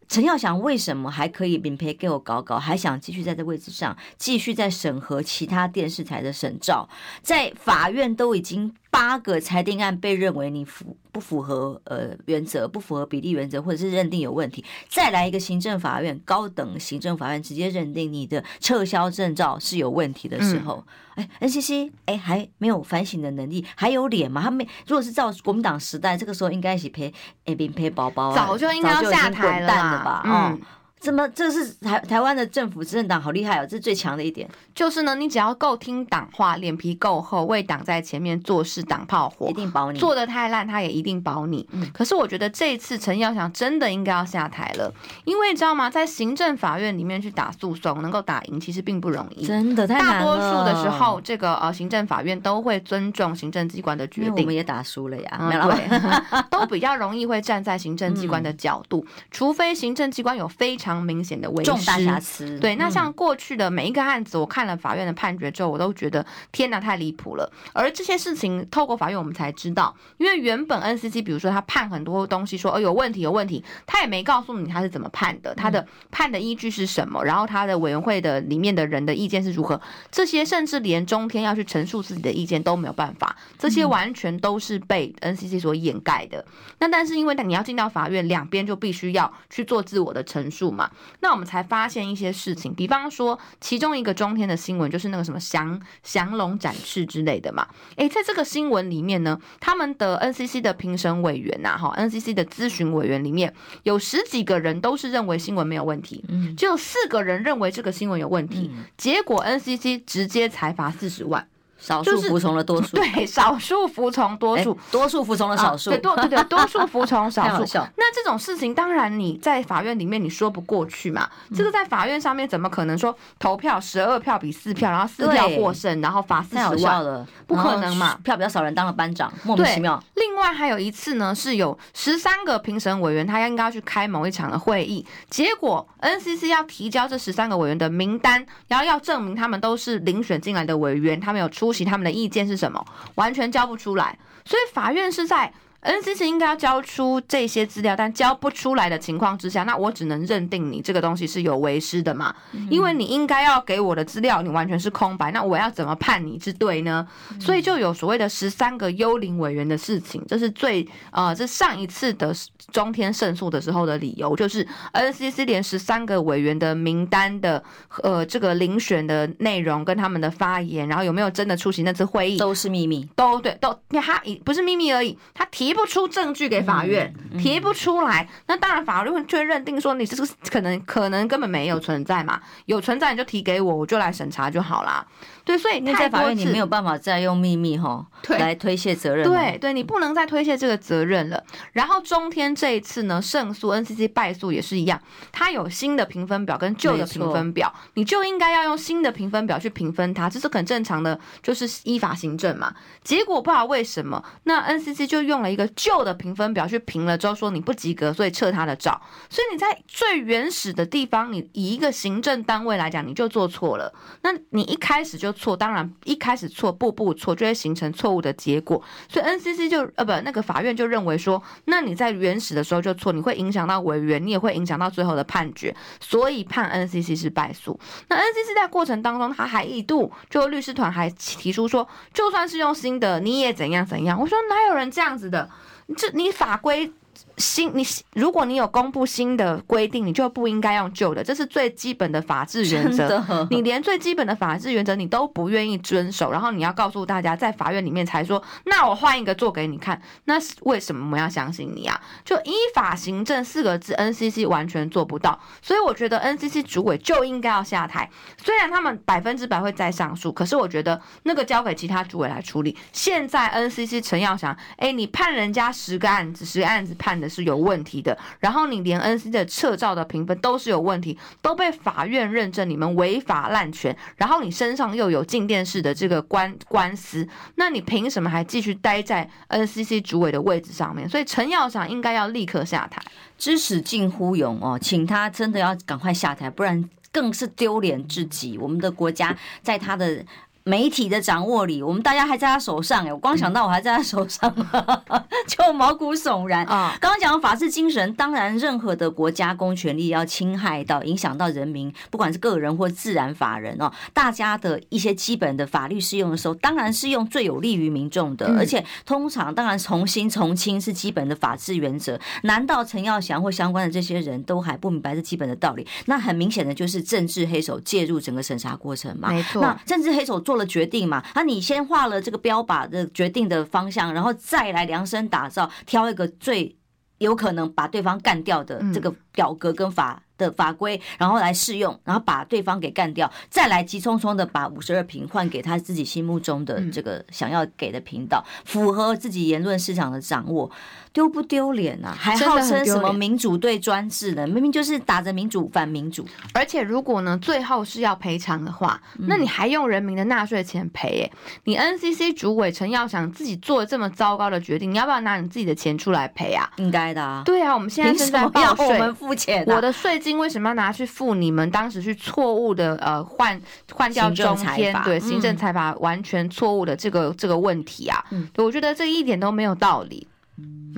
[0.08, 6.88] 陈耀祥为什么还可以免赔给我搞搞，还想继续在这位置上继续在审核其他电视台的审照，
[7.20, 8.74] 在法院都已经。
[8.90, 24.42] 八个裁定案被认为你符不符合呃原则，不符合比例原则，或者是认定有问题，再来一个行政法院高等行政法院直接认定你的撤销证照是有问题的时候，哎、嗯、，NCC 哎还没有反省的能力，还有脸吗？
[24.42, 27.12] 他没，如果是照国民党时代，这个时候应该是赔
[27.44, 30.22] 哎并赔包包，早就应该要下台了吧？
[30.24, 30.60] 嗯。
[31.00, 31.28] 怎么？
[31.28, 33.66] 这是台台湾的政府执政党好厉害哦！
[33.68, 39.98] 这是最强的一点，就是呢，你只要够听党话，脸皮够厚，为党在前面做事，挡炮火，一定保你。
[39.98, 41.68] 做的太烂，他也一定保你。
[41.72, 44.92] 嗯、可是我觉得这一次陈耀祥真的应该要下台了，
[45.24, 45.88] 因为你知道吗？
[45.90, 50.24] 在行政法院里面去打诉讼，能够打赢其实并不容易，真的太难了。
[50.24, 54.34] 大多数的时候，这个呃行政法院都会尊重行政机关的决定。
[54.34, 56.00] 我们也打输了呀，嗯、对，
[56.50, 61.64] 都比较容易会站在行政机关的角度，嗯、除非行政机关有非常明显的违。
[61.68, 67.52] 重大瑕疵，对，那像过去的每一个案子，我看了法院的判决之后，我都觉得天哪，太离谱了。
[67.74, 86.44] 而这些事情透过法院我们才知道，因为原本 NCC 比如说他判很多东西说，说哦有问题有问题，他也没告诉你他是怎么判的，他的判的依据是什么，然后他的委员会的里面的人的意见是如何，这些甚至连中天要去陈述自己的意见都没有办法，这些完全都是被 NCC 所掩盖的。
[86.78, 91.58] 那但是因为你要进到法院，两边就必须要去做自我的陈述嘛，那我们才。
[91.68, 97.68] 发现一些事情，比方说，其中一个中天的新闻就是那个什么降降龙展翅之类的嘛。
[97.96, 111.46] 诶，在这个新闻里面呢，他们的 NCC 的评审委员呐，哈，NCC 的咨询委员里面有十几个人都是认为新闻没有问题，嗯，只有四个人认为这个新闻有问题，结果 NCC 直接裁罚四十万。
[111.78, 117.78] 少数服从了多数，对， 少数服从多数，多数服从了少数，对，多对对， 多数服从少数。
[117.96, 121.28] 那这种事情，当然你在法院里面你说不过去嘛。
[121.54, 127.24] 这个在法院上面怎么可能说投票十二票比四票，然后四票获胜，然后罚四十万了？
[127.46, 130.02] 不可能嘛，票比较少人当了班长，莫名其妙。
[130.16, 141.67] 另外还有一次呢，是有十三个评审委员，他应该要去开某一场的会议，结果 NCC 要提交这十三个委员的名单，然后要证明他们都是遴选进来的委员，他们有出。
[141.68, 142.82] 出席他们的意见是什么？
[143.16, 152.34] 完全交不出来，所以法院是在 NCC 应该要交出这些资料，但交不出来的情况之下，那我只能认定你这个东西是有为师的嘛？
[152.68, 157.06] 因为你应该要给我的资料，你完全是空白，那我要怎么判你是对呢？
[157.40, 162.34] 所以就有所谓的十三个幽灵委员的事情，这是最呃，这上一次的
[162.72, 167.62] 中天胜诉的时候的理由，就是 NCC 连十三个委员的名单的
[168.02, 175.67] 呃这个遴选的内容跟他们的发言，然后有没有真的出席那次会议，都是秘密，都对，都他不是秘密而已，他提。
[175.68, 185.06] 提不出证据给法院，提不出来，那当然法律会就认定说你这个可能可能根本没有存在嘛，有存在你就提给我，我就来审查就好啦。
[185.44, 189.26] 对，所以在法院你没有办法再用秘密哈，来推卸责任。
[189.26, 191.42] 对对，你不能再推卸这个责任了。
[191.72, 194.98] 然后中天这一次呢胜诉，NCC 败诉也是一样，
[195.32, 202.74] 它有新的评分表跟旧的评分表，你就应该要用新的评分表去评分它，这是很正常的，就是依法行政嘛。
[203.02, 209.00] 结果不知道为什么，那 NCC 就用了一个旧的评分表去评了之后说你不及格，所以撤他的照。
[209.30, 213.92] 所以你在最原始的地方，你以一个行政单位来讲，你就做错了。
[214.22, 215.32] 那你一开始就。
[215.38, 218.82] 错，当然一开始错，步步错，就会形成错误的结果。
[219.08, 227.78] 所以 NCC 就呃不，那个法院就认为说，那你在原始的时候就错，你会影响到委员，你也会影响到最后的判决，所以判 NCC 是败诉。
[228.08, 234.18] 那 NCC 在过程当中，他还一度就律师团还提出说，就算是用新的，你也怎样怎样。
[234.20, 235.47] 我说哪有人这样子的？
[235.96, 236.92] 这你法规。
[237.38, 243.24] 新你，如果你有公布新的规定，你就不应该用旧的，这是最基本的法治原则。
[243.50, 252.00] 你连最基本的法治原则你都不愿意遵守，然后你要告诉大家在法院里面才说，那我换一个做给你看，那是为什么我们要相信你啊？
[252.24, 258.10] 就依法行政四个字，NCC 完全做不到，所以我觉得 NCC 主委就应该要下台。
[258.42, 262.76] 虽然他们百分之百会再上诉，可是我觉得那个交给其他主委来处理。
[262.92, 267.27] 现在 NCC 陈耀祥，哎，你判人家十个案子，十个案子判的。
[267.28, 281.08] 是有问题的，然后你连 NCC 的撤照的评分都是有问题，都被法院认证你们违法滥权，然后你身上又有静电式的这个官官司，那你凭什么还继续待在 NCC 主委的位置上面？
[281.08, 283.02] 所以陈耀祥应该要立刻下台，
[283.36, 288.56] 知耻近乎勇哦，请他真的要赶快下台，不然更是丢脸至极。
[288.58, 290.24] 我们的国家在他的。
[290.68, 294.54] 媒体的掌握里，我们大家还在他手上哎，我光想到我还在他手上，
[295.48, 296.94] 就毛骨悚然啊！
[297.00, 312.20] 刚刚讲的法治精神，当然任何的国家公权力要侵害到、影响到人民，不管是个人或自然法人哦，大家的一些基本的法律适用的时候，当然是用最有利于民众的，而且通常当然从新从轻是基本的法治原则。
[312.42, 315.86] 难道陈耀祥或相关的这些人都还不明白这基本的道理？
[316.04, 319.30] 那很明显的就是政治黑手介入整个审查过程嘛。
[319.30, 321.24] 没错，那政治黑手做了决定嘛？
[321.34, 326.76] 那你先画了这个标靶的决定的方向，然后再来量身打造，挑一个最
[327.18, 340.68] 有可能把对方干掉的这个表格跟法的法规，然后来适用，然后把对方给干掉，再来急匆匆的把五十二平换给他自己心目中的这个想要给的频道，符合自己言论市场的掌握。
[341.10, 342.14] 丢不丢脸啊？
[342.16, 344.46] 还号称什么民主对专制呢？
[344.46, 346.24] 明明就是打着民主反民主。
[346.52, 351.22] 而且如果呢，最后是要赔偿的话，那你还用人民的纳税钱赔？
[351.22, 351.30] 哎，
[351.64, 356.70] 你 NCC 主委陈耀祥自己做了这么糟糕的决定，你要不要拿你自己的钱出来赔啊？
[356.76, 357.42] 应该的啊。
[357.44, 359.64] 对啊，我们现在正在报税，我们付钱。
[359.66, 363.60] 我的税金为什么要拿去付你们当时去错误的呃换
[363.92, 368.24] 换掉中天对行政裁罚完全错误的这个这个问题啊？
[368.30, 370.26] 嗯，对，我觉得这一点都没有道理。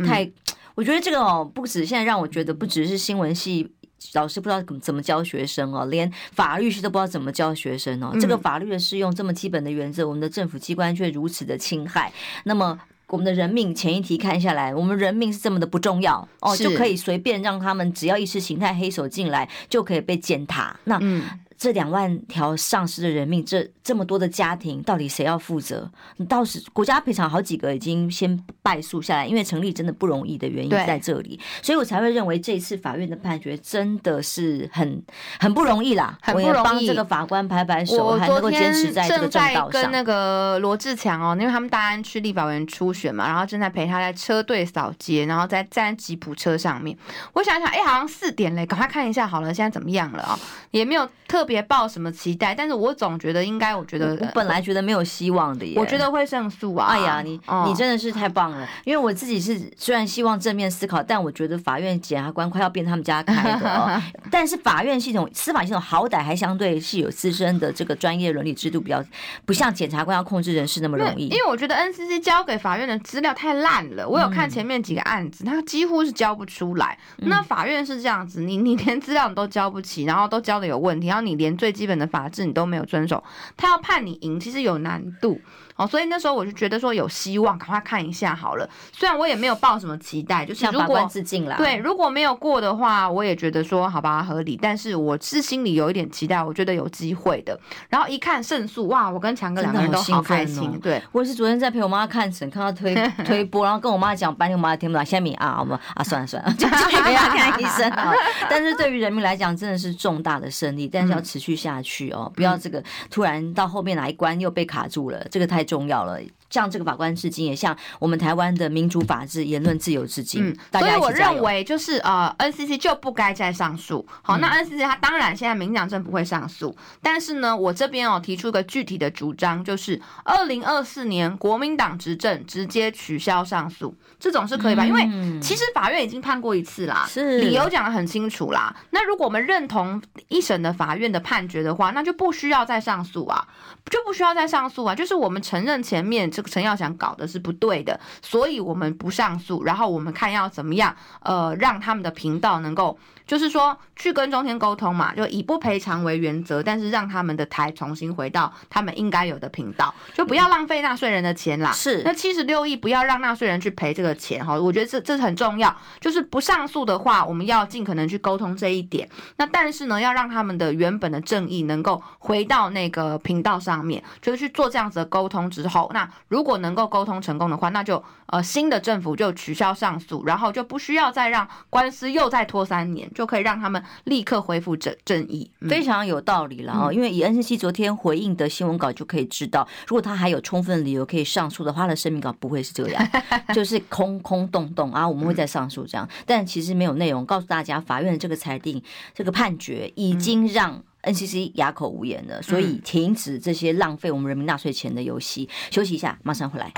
[0.07, 0.31] 太，
[0.75, 3.71] 我觉得这个哦，不止现在让我觉得不只是新闻系
[4.15, 8.17] 老师不知道怎么怎么教学生哦，连法律系都不知道怎么教学生哦。
[8.19, 12.11] 这个法律的适用这么基本的原则，我们的政府机关却如此的侵害。
[12.45, 12.79] 那么
[13.11, 20.79] 我们的人命，前一题看下来，我们人命是这么的不重要哦，就可以随便让他们只要意识形态黑手进来就可以被践踏。
[20.85, 21.23] 那嗯。
[21.61, 25.87] 这两万条丧失的人命，这这么多的家庭，到底谁要负责？
[26.17, 35.03] 你到时国家赔偿好几个已经先败诉下来，因为成立真的不容易的原因在这里，所以我才会认为这一次法院的判决真的是很
[35.39, 36.65] 很不容易啦，很不容易。
[36.65, 39.71] 帮这个法官拍拍手，还能够坚持在这个正道上。
[39.71, 46.97] 跟那个罗志强哦，因为他们大安区立法委员初选嘛，然后正在陪他在车队扫街，然后在站在吉普车上面。
[47.35, 50.41] 我想想，哎，好像四点嘞，赶快看一下好了，现在怎么样了啊？
[50.71, 51.61] 也没有特别。
[51.71, 56.87] 抱什么期待，但是我总觉得应该，我觉得我本来觉得没有希望的耶，我觉得会胜诉啊！
[56.89, 64.03] 哎呀，你、哦、你真的是太棒了，因为我自己是虽然希望正面思考，但我觉得法院检察官快要变他们家开的哦。
[64.33, 69.05] 但是法院系统、司法系统好歹还相对是有自身的这个专业伦理制度，比较
[69.45, 71.27] 不像检察官要控制人事那么容易。
[71.27, 76.99] 因为我觉得 NCC 交给法院的资料太烂了，我有看前面几个案子，他几乎是交不出来。
[77.19, 83.25] 那法院是这样子，你你连资料你都交不起，然后都交的有问题，然后你连最基本的法制你都没有遵守，
[83.57, 85.41] 他要判你赢，其实有难度。
[85.81, 88.69] 哦，所以那时候我就觉得说有希望，赶快看一下好了。
[88.93, 91.57] 虽然我也没有抱什么期待，就是如果致敬啦。
[91.57, 94.59] 对，如果没有过的话，我也觉得说好吧，合理。
[94.61, 97.59] 但是我是心里有一点期待，我觉得有机会的。
[97.89, 100.79] 然后一看胜诉，哇，我跟强哥两个人都好开心。
[100.81, 108.13] 对，我是昨天在陪我妈看诊，看到推 推播，然后跟我妈讲，半天我妈听不懂，下面啊，我们啊，算了算了， 就继续陪她看医生啊。
[108.51, 116.21] 但是对于人民来讲，真的是重大的胜利，但是要持续下去哦，不要这个突然到后面哪一关又被卡住了，这个太重要了。
[116.51, 120.49] 向这个法官致敬，也向我们台湾的民主法治、言论自由致敬。
[120.49, 124.05] 嗯，所以我认为就是呃，NCC 就不该再上诉。
[124.21, 134.85] 好，那 NCC 他当然现在民进党政府会上诉，但是呢，我这边哦提出一个具体的主张，就是二零二四年国民党执政直接取消上诉，这种是可以吧？
[134.85, 138.75] 因为其实法院已经判过一次啦，是理由讲的很清楚啦。
[138.91, 143.47] 那如果我们认同一审的法院的判决的话，那就不需要再上诉啊，
[143.91, 146.29] 就不需要再上诉啊，就是我们承认前面。
[146.40, 152.99] 这个陈耀祥搞的是不对的，所以我们不上诉，然后我们看要怎么样，呃，让他们的频道能够。
[153.31, 161.71] 就是说，去跟中天沟通嘛，就以不赔偿为原则，但是让他们的台重新回到他们应该有的频道，就不要浪费纳税人的钱啦。
[161.71, 165.73] 是，那七十六亿不要让纳税人去赔这个钱哈，我觉得这这是很重要。
[166.01, 169.09] 就是不上诉的话，我们要尽可能去沟通这一点。
[169.37, 183.09] 那但是呢，要让他们的原本的正义能够回到那个频道上面，就是去做这样子的沟通之后，那如果能够沟通成功的话，那就呃新的政府就取消上诉，然后就不需要再让官司又再拖三年。
[183.20, 186.89] 就可以让他们立刻恢复正正义，嗯、非常有道理了哦。
[186.91, 193.09] 嗯、因为以 NCC 昨天回应的新闻稿就可以知道，如果他还有充分理由可以上诉的话，他的声明稿不会是这样，
[193.55, 195.09] 就是空空洞洞啊。
[195.09, 198.83] 我们会再上诉这样， 但其实没有内容告诉大家，法院的这个裁定、
[199.15, 205.49] 这个判决已经让 NCC 哑口无言了，所以停止这些浪费我们人民纳税钱的游戏。
[205.71, 206.71] 休息一下，马上回来。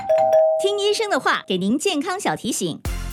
[0.61, 2.79] 听医生的话，给您健康小提醒。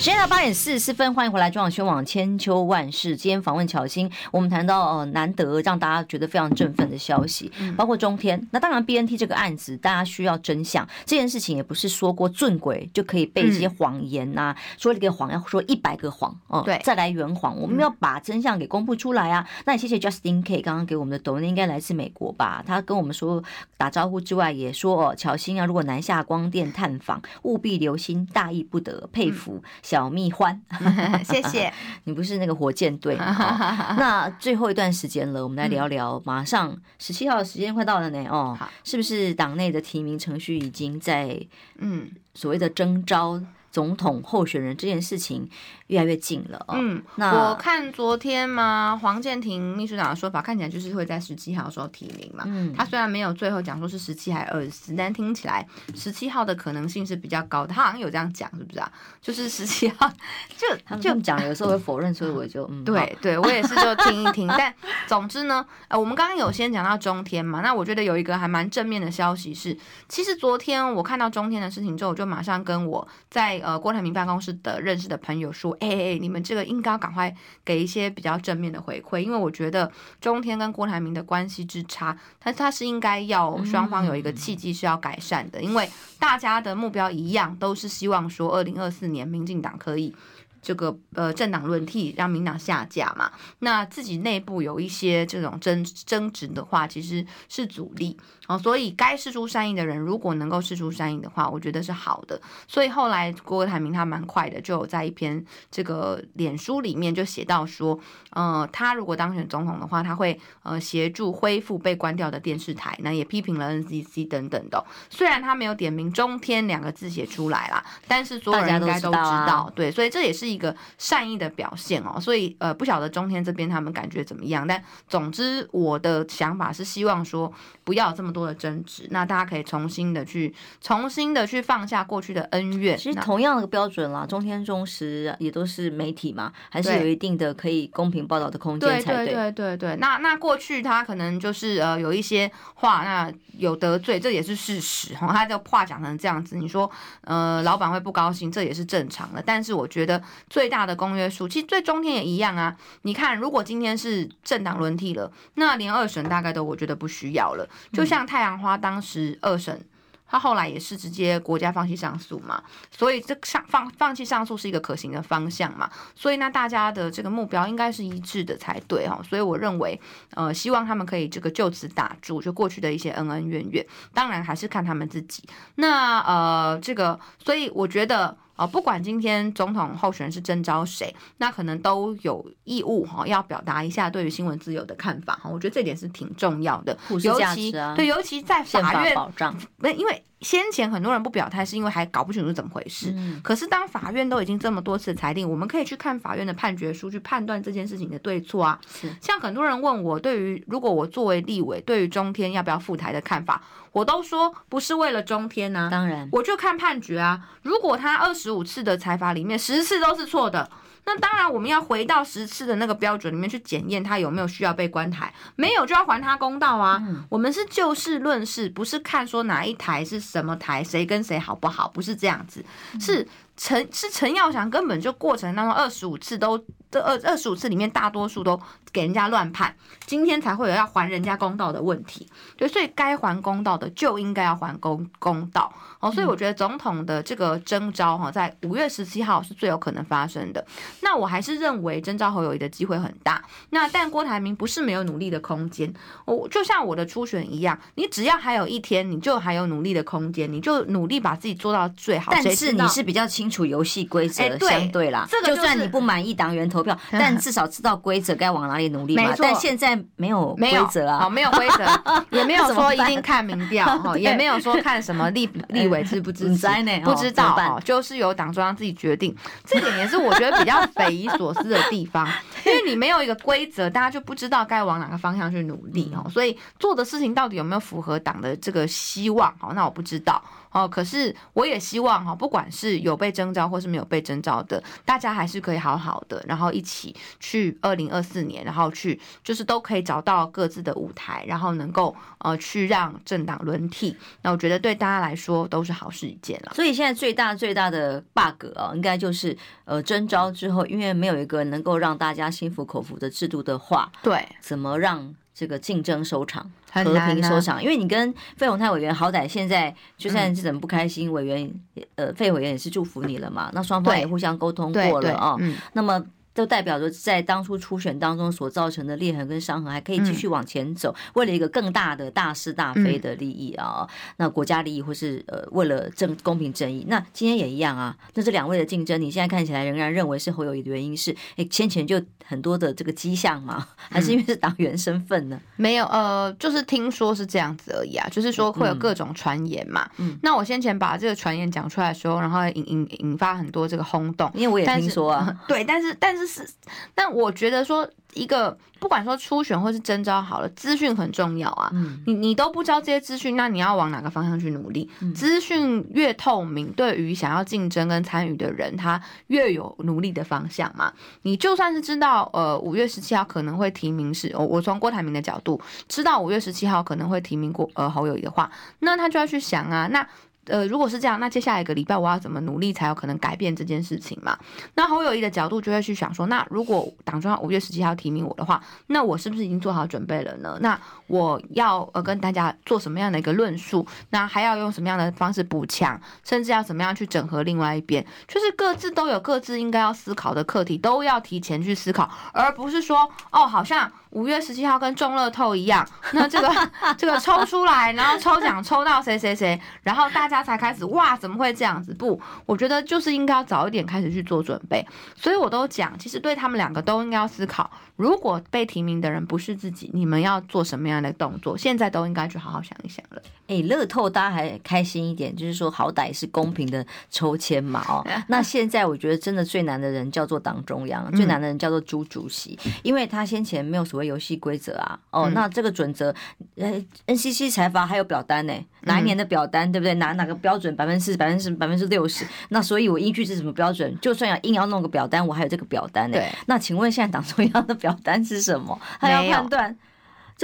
[0.00, 3.14] 时间到八点四十四分，欢迎回来中广新闻网千秋万世。
[3.14, 8.48] 今天访问巧芯，我们谈到呃难得让大家觉得非常振奋的消息，包括中天。
[8.50, 10.88] 那当然，BNT 这个案子大家需要真相。
[11.04, 17.60] 这件事情也不是说过尊贵就可以背一些谎言呐、啊，说一个谎要说一百个谎哦，对，再来圆谎。
[17.60, 19.46] 我们要把真相给公布出来啊。
[19.66, 22.64] 那也谢谢 Justin K 刚刚给我们的抖音应该来自美国吧？
[22.66, 23.44] 他跟我们说
[23.76, 29.62] 打招呼之外，也说哦，巧芯啊，如果南下光电探访，务必留心，大意不得，佩服。
[29.90, 30.56] 小蜜獾，
[31.26, 31.72] 谢谢
[32.04, 33.16] 你不是那个火箭队。
[33.98, 36.22] 那最后一段时间了，我们来聊聊。
[36.24, 41.44] 马上十七号的时间快到了呢，哦，是不是党内的提名程序已经在
[41.78, 43.42] 嗯所谓的征召？
[43.70, 45.48] 总统候选人这件事情
[45.86, 46.74] 越来越近了哦。
[46.76, 52.44] 嗯，那我看昨天嘛，黄建庭秘书长的说法看起来就是会在十七号的时候提名嘛。
[52.46, 57.72] 嗯，他虽然没有最后讲说是十七还是二十四，但听起来十七号的可能性是比较高的。
[57.72, 58.90] 他好像有这样讲，是不是啊？
[59.22, 60.10] 就是十七号
[60.90, 64.48] 就就讲，有时候会否认，所以我就嗯，对对，我也是就听一听。
[64.58, 64.74] 但
[65.06, 69.76] 总之呢，呃，我们刚刚有先讲到中天嘛，那我觉得有一个还蛮正面的消息是，
[70.08, 73.59] 其实昨天我看到中天的事情之后，我就马上跟我在。
[73.60, 77.34] 呃，郭台铭办公室的认识的朋友说：“哎、欸、哎，你们这个应该要赶快
[77.64, 79.90] 给一些比较正面的回馈，因为我觉得
[80.20, 85.88] 中天跟郭台铭的关系之差，他他是应该要双方有一个契机是要改善的，因为
[86.18, 90.14] 大家的目标一样，都是希望说二零二四年民进党可以
[90.62, 93.32] 这个呃政党轮替，让民党下架嘛。
[93.60, 98.16] 那自己内部有一些这种争争执的话，其实是阻力
[98.52, 98.58] 哦。
[98.58, 102.38] 所以该释出善意的人，如果能够释出善意的话，我觉得是好的。
[102.68, 107.98] 所以后来郭台铭他蛮快的，就有在一篇这个脸书里面就写到说，
[108.32, 114.84] 呃，他如果当选总统的话，他会呃协助恢复被关掉的电视台，那也批评了 NCC 等等的。
[115.08, 120.50] 虽然他没有点名中天两个字写出来啦，但是所有人应该都知道，对，所以这也是。
[120.50, 127.52] 一个善意的表现哦，所以呃不晓得中天这边他们感觉怎么样，但总之我的想法是希望说
[127.84, 132.96] 不要这么多的争执，那大家可以重新的去重新的去放下过去的恩怨。
[132.96, 139.26] 其实同样的标准啦，中天中时也都是媒体嘛，还是有一定的可以公平报道的空间才对。
[139.26, 146.90] 对对对对，那那过去他可能就是呃有一些话那有得罪，这也是事实哈，他的话讲成这样子，你说
[147.22, 150.20] 呃老板会不高兴，这也是正常的，但是我觉得。
[150.48, 152.76] 最大的公约数，其实对中天也一样啊。
[153.02, 157.68] 你看，如果今天是政党轮替了，那连二审大概都我觉得不需要了。
[157.92, 159.84] 就像太阳花当时二审。
[160.32, 170.00] 他后来也是直接国家放弃上诉嘛，所以这上放放弃上诉是一个可行的方向嘛，所以那大家的这个目标应该是一致的才对哈，所以我认为，
[170.36, 175.42] 呃，希望他们可以这个就此打住，就过去的一些恩恩怨怨，当然还是看他们自己。
[175.74, 186.94] 那呃，这个，所以我觉得，呃，不管今天总统候选人是征召谁，那可能都有义务哈，要表达一下对于新闻自由的看法哈，我觉得这点是挺重要的，
[187.24, 189.56] 尤其对，尤其在法院保障，
[189.96, 190.22] 因为。
[190.40, 193.12] 先前很多人不表态，是因为还搞不清楚怎么回事。
[193.16, 193.40] 嗯。
[193.42, 198.80] 可是当法院都已经这么多次裁定，我们可以去看法院的判决书，去判断这件事情的对错啊。
[198.88, 199.14] 是。
[199.20, 203.62] 像很多人问我，对于如果我作为立委，对于中天要不要复台的看法，
[203.92, 205.88] 我都说不是为了中天呐。
[205.90, 207.48] 当然，我就看判决啊。
[207.62, 210.70] 如果他二十五次的裁罚里面十次都是错的。
[211.12, 217.02] 那当然，我们要回到十次的那个标准里面去检验他有没有需要被关台，没有就要还他公道啊。
[217.04, 222.64] 嗯、我们是就事论事，不是看说哪一台是什么台，谁跟谁好不好，不是这样子，
[223.00, 223.26] 是。
[223.62, 226.58] 陈是陈耀祥根本就过程当中二十五次都
[226.90, 228.60] 这二二十五次里面大多数都
[228.92, 229.74] 给人家乱判，
[230.06, 232.26] 今天才会有要还人家公道的问题。
[232.56, 235.72] 对，所以该还公道的就应该要还公公道。
[236.00, 240.64] 哦，所以我觉得总统的这个征召哈，在五月十七号是最有可能发生的。
[241.02, 243.44] 那我还是认为征召侯友谊的机会很大。
[243.68, 245.92] 那但郭台铭不是没有努力的空间。
[246.24, 252.32] 我就像我的初选一样，你只要还有一天，你就还有努力的空间，你就努力把自己做到最好。
[252.32, 259.32] 但是你是比较清楚游戏规则相对啦，这个就算你不满意党员投票， 但至少知道规则该往哪里努力嘛。
[259.38, 261.86] 但现在没有规则啊，没有规则，
[262.36, 266.66] 也没有说一定看民调 哈，也没有说看什么立立委支不支持，
[267.04, 269.34] 不知道哦，就是由党中央自己决定。
[269.64, 272.26] 这点也是我觉得比较匪夷所思的地方，
[272.64, 276.28] 因为你没有一个规则，大家就不知道该往哪个方向去努力哦。
[276.30, 279.50] 所以做的事情到底有没有符合党的这个希望？
[279.60, 280.42] 哦，那我不知道。
[280.72, 294.16] 哦，可是我也希望哈，不管是有被征召或是没有被征召的，大家还是可以好好的，然后一起去二零二四年，然后去就是都可以找到各自的舞台，然后能够呃去让政党轮替。
[294.42, 296.72] 那我觉得对大家来说都是好事一件了。
[296.74, 305.34] 所以现在最大最大的 bug 啊，应该就是呃征召之后，因为没有一个能够让大家心服口服的制度的话，对，怎么让？
[305.60, 311.70] 这个竞争收场，和平收场，因为你跟费鸿泰委员好歹现在就算是怎么不开心，委员
[312.14, 315.58] 呃费委员也是祝福你了嘛，那双方也互相沟通过了啊，
[315.92, 316.24] 那么。
[316.60, 324.06] 都代表着在当初初选当中所造成的裂痕跟伤痕还可以继续往前走，为了一个更大的大是大非的利益啊，
[324.36, 328.14] 那国家利益或是呃为了正公平正义，那今天也一样啊。
[328.34, 333.88] 那这两位的竞争，你现在看起来仍然认为是侯友谊的原因是，哎，先前就很多的这个迹象吗？
[333.96, 335.58] 还是因为是党员身份呢？
[335.76, 340.06] 没有，呃，就是听说是这样子而已啊，就是说会有各种传言嘛。
[340.18, 346.49] 嗯，那我先前把这个传言讲出来的时候，然后引引引发很多这个轰动，因为我也听说啊， 对，但是但是。
[346.50, 346.68] 是，
[347.14, 351.90] 但我觉得说一个不管说初选或是征招好了，资讯很重要啊。
[351.92, 355.08] 嗯，你你都不知道这些资讯，那你要往哪个方向去努力？
[355.34, 361.12] 资讯越透明，对于想要竞争跟参与的人，他越有努力的方向嘛。
[361.42, 370.26] 你就算是知道，呃，五月十七号可能会提名是，我我从郭台铭的角度知道五月十七号可能会提名过呃侯友谊的话，那他就要去想啊，那。
[370.66, 374.58] 呃，如果是这样，那接下来一个礼拜我要怎么努力才有可能改变这件事情嘛？
[374.94, 380.78] 那侯友谊的角度就会去想说，那如果党中央五月十七号提名我的话，那我是不是已经做好准备了呢？
[380.80, 384.06] 那我要呃跟大家做什么样的一个论述？
[384.30, 386.20] 那还要用什么样的方式补强？
[386.44, 388.24] 甚至要怎么样去整合另外一边？
[388.46, 402.14] 就是各自都有各自应该要思考的课题，都要提前去思考，而不是说哦，好像五月十七号跟中乐透一样， 那这个 这个抽出来，然后抽奖抽到谁谁谁，然后大家才开始哇，怎么会这样子？
[402.14, 405.04] 不，我觉得就是应该要早一点开始去做准备。
[405.36, 411.76] 所以我都讲，其实对他们两个都应该要思考，如果被提名的人不是自己，你们要做什么样的动作？
[411.76, 413.42] 现在都应该去好好想一想了。
[413.66, 418.26] 哎，乐透大家还开心一点，就是说好歹是公平的抽签嘛哦。
[418.48, 425.18] 那现在我觉得真的最难的人叫做党中央，最难的人叫做朱主席，因为他先前没有所谓游戏规则啊。
[425.30, 426.34] 哦，那这个准则，
[426.76, 430.14] 呃，NCC 财阀还有表单呢，哪一年的表单对不对？
[430.14, 432.46] 哪哪个标准百分之四、百分之百分之六十？
[432.70, 434.16] 那所以我依据是什么标准？
[434.20, 436.36] 就算要硬要弄个表单，我还有这个表单呢。
[436.36, 436.48] 对。
[436.66, 438.98] 那请问现在党中央的表单是什么？
[439.18, 439.96] 还要判断。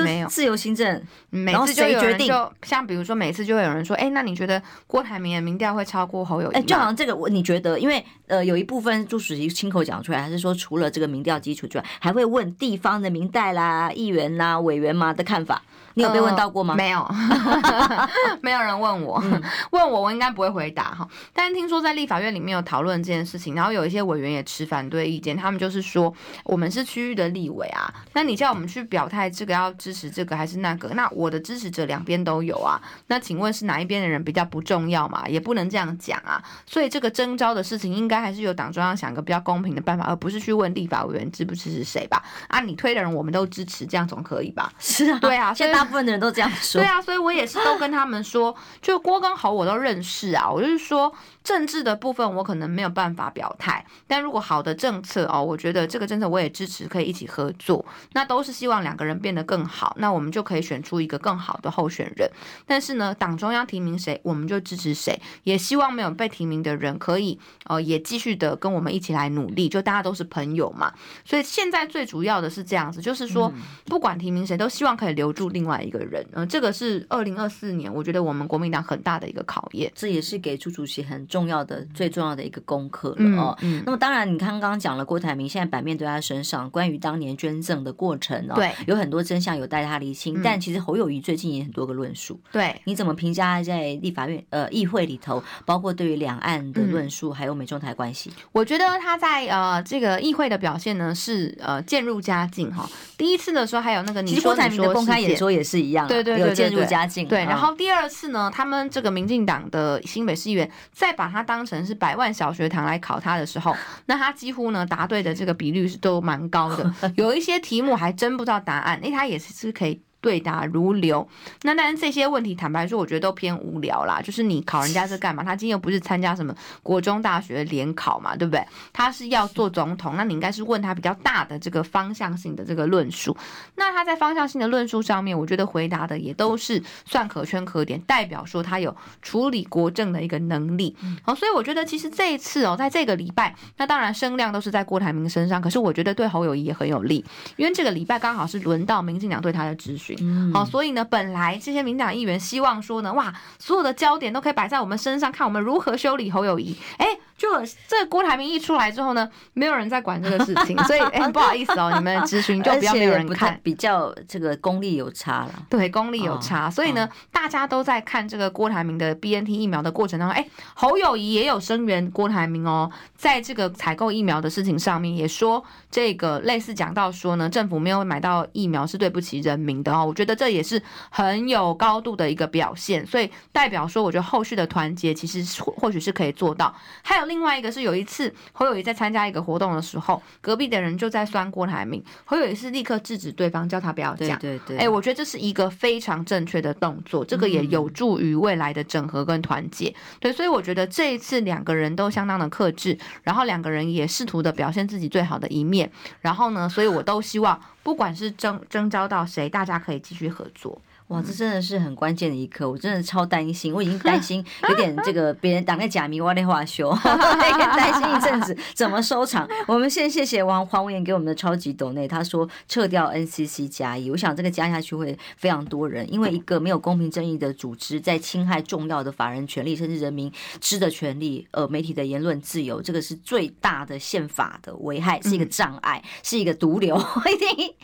[0.04, 6.54] 没有自由行政，每次就有人就像比如说，每次就会有人说，哎，那你觉得郭台铭的民调会超过侯友宜？
[6.54, 15.62] 哎，就好像这个，我你觉得，因为呃，有一部分朱主席亲口讲出来，还是说除了这个民调基础之外，还会问地方的民代啦、议员啦、委员嘛的看法。
[15.96, 16.74] 你有被问到过吗？
[16.74, 17.10] 呃、没有，
[18.42, 19.42] 没有人问我，嗯、
[19.72, 21.08] 问我我应该不会回答哈。
[21.32, 26.12] 但是听说在立法院里面有讨论这件事情，然后有一些委员也持反对意见，他们就是说，
[26.44, 30.88] 我们是区域的立委啊，那你叫我们去表态，这个要支持这个还是那个？
[30.90, 35.26] 那我的支持者两边都有啊，那请问是哪一边的人比较不重要嘛？
[35.26, 36.44] 也不能这样讲啊。
[36.66, 42.22] 所以这个征召的事情，应该还是由党中央想个比较公平的办法，而不是去问立法委员支不支持谁吧？
[42.48, 44.70] 啊，你推的人我们都支持，这样总可以吧？
[44.78, 45.85] 是啊，对啊，现在。
[45.86, 46.80] 部分的人都这样说。
[46.80, 50.50] 对啊，所以我也是都跟他们说，就郭跟侯我都认识啊。
[50.50, 51.12] 我就是说，
[51.46, 57.86] 政治的部分我可能没有办法表态，但如果好的政策哦，我觉得这个政策我也支持，可以一起合作。
[58.14, 62.28] 那都是希望两个人变得更好，那我们就可以选出一个更好的候选人。
[62.66, 65.18] 但是呢，党中央提名谁，我们就支持谁。
[65.44, 69.68] 也希望没有被提名的人可以呃，也继续的跟我们一起来努力。
[69.68, 70.92] 就大家都是朋友嘛。
[71.24, 73.52] 所以现在最主要的是这样子，就是说
[73.84, 75.76] 不管提名谁，都希望可以留住另外。
[75.76, 83.58] 一个人，嗯、呃，这个是二零二四年，我觉得我们国民党很大的一个考验，这也是给朱主席很重要的、最重要的一个功课了哦。
[83.62, 90.38] 嗯嗯、那么当然，你刚刚讲了郭台铭现在版面都在他身上，关于当年捐赠的过程哦，对，有很多真相有待他厘清。
[90.38, 98.30] 嗯、但其实侯友谊最近也很多个论述，对，你怎么评价在立法院呃议会里头，包括对于两岸的论述，嗯、还有美中台关系？
[98.52, 102.88] 我觉得他在呃这个议会的表现呢是呃渐入佳境哈。
[103.18, 107.26] 第一次的时候还有那个你说，郭台铭的公开演说也是一样，对对对，有渐入佳境。
[107.26, 113.74] 对，然后第二次呢，他们这个民进党的新北市议员再把他当成是百万小学堂来考他的时候，
[114.06, 120.00] 那他几乎呢答对的这个比率是都蛮高的， 有一些题目还真不知道答案，因为他也是是可以。
[120.20, 121.28] 对答如流，
[121.62, 124.20] 那但是这些问题，坦白说，我觉得都偏无聊啦。
[124.20, 125.44] 就是你考人家是干嘛？
[125.44, 126.52] 他今天又不是参加什么
[126.82, 128.64] 国中大学联考嘛，对不对？
[128.92, 133.36] 他是要做总统，那你应该是问他比较大的这个方向性的这个论述。
[133.76, 140.96] 那他在方向性的论述上面，我觉得回答的也都是算可圈可点，代表说他有处理国政的一个能力。
[141.22, 147.24] 好，所以我觉得其实这一次哦，在这个礼拜，那当然声量都是在郭台铭身上，可是我觉得对侯友谊也很有利，
[147.56, 150.05] 因为这个礼拜刚好是轮到民进党对他的质询。
[150.20, 156.76] 嗯，好，所以呢，本来这些民党议员希望说呢，哇，所有的焦点都可以摆在我们身上，看我们如何修理侯友谊。
[156.98, 157.48] 哎，就
[157.88, 165.50] 这郭台铭一出来之后呢，没有人在管这个事情， 所以哎，不好意思哦，你们咨询就比较没有人看，比较这个功力有差了。
[165.68, 180.04] 对，功力有差，哦、所以呢，哦、大家都在看这个郭台铭的 BNT 疫苗的过程当中，哎，侯友谊也有声援郭台铭哦，在这个采购疫苗的事情上面也说，这个类似讲到说呢，政府没有买到疫苗是对不起人民的哦。
[180.06, 180.80] 我觉得这也是
[181.10, 186.74] 很有高度的一个表现，所以代表说，我觉得后续的团结其实或许是可以做到。
[187.02, 194.38] 还有另外一个是，有一次侯友谊在参加一个活动的时候，隔壁的人就在酸郭台铭，侯友谊是立刻制止对方，叫他不要讲。
[194.38, 194.78] 对对对。
[194.78, 199.94] 哎，我觉得这是一个非常正确的动作，这个也有助于未来的整合跟团结。
[200.20, 205.90] 对，所以我觉得这一次两个人都相当的克制，然后两个人也试图的表现自己最好的一面。
[206.20, 207.60] 然后呢，所以我都希望。
[207.82, 210.82] 不管是征征召到谁，大家可以继续合作。
[211.08, 219.48] 哇，这真的是很关键的一刻，我真的超担心，我已经担心 有点这个别人挡个假名挖的话修， 担心一阵子怎么收场。
[219.68, 236.96] 我们先谢谢王黄文言给我们的超级抖内，他说撤掉 NCC 加一，我想这个加下去会非常多人，因为一个没有公平正义的组织在侵害重要的法人权利，甚至人民知的权利，呃，媒体的言论自由，这个是最大的宪法的危害，是一个障碍，是一个毒瘤，
[237.32, 237.74] 一定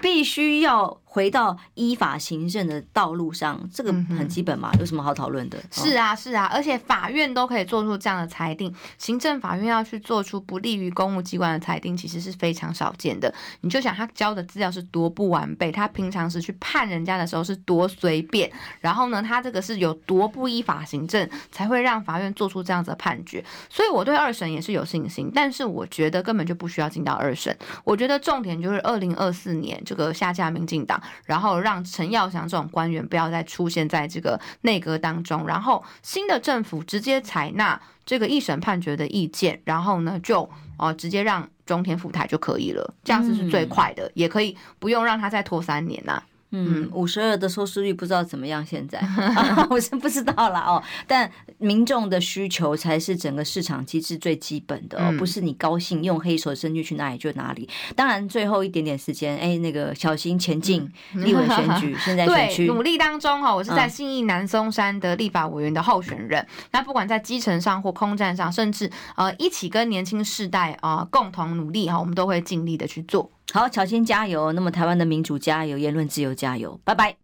[0.00, 0.98] 必须要。
[1.12, 5.58] 回到依法行政的道路上，这个很基本嘛，有什么好讨论的？
[5.72, 13.34] 是啊，是啊，而且法院都可以做出这样的裁定，行政法院要去做出不利于公务机关的裁定，其实是非常少见的。
[13.62, 18.50] 你就想他交的资料是多不完备，他平常时去判人家的时候是多随便，
[18.80, 23.44] 然后呢，他这个是有多不依法行政，才会让法院做出这样子的判决。
[23.68, 27.56] 所以我对二审也是有信心，但是我觉得根本就不需要进到二审。
[27.84, 31.00] 我觉得重点就是二零二四年这个下架民进党。
[31.24, 40.48] 然后让陈耀祥这种官员不要再出现在这个内阁当中，然后新的政府直接采纳这个一审判决的意见，然后呢就
[40.78, 46.22] 哦直接让中天复台就可以了，这样子是最快的，也可以不用让他再拖三年呐、啊。
[46.52, 49.00] 嗯，五十二的收视率不知道怎么样，现在
[49.70, 50.82] 我是不知道了哦。
[51.06, 57.68] 但民众的需求才是整个市场机制最基本的哦，不是你高兴用黑手伸进去哪里就哪里。
[57.94, 63.54] 当然，最后一点点时间，哎，那个小心前进立委选 举，现在选区努力当中哈。
[63.54, 73.30] 我是在信义南松山的立法委员的候选人，那不管在基层上或空战上，甚至呃一起跟年轻世代啊共同努力哈，我们都会尽力的去做。
[73.52, 74.52] 好，乔欣加油！
[74.52, 76.80] 那么台湾的民主加油，言论自由加油！
[76.84, 77.16] 拜拜。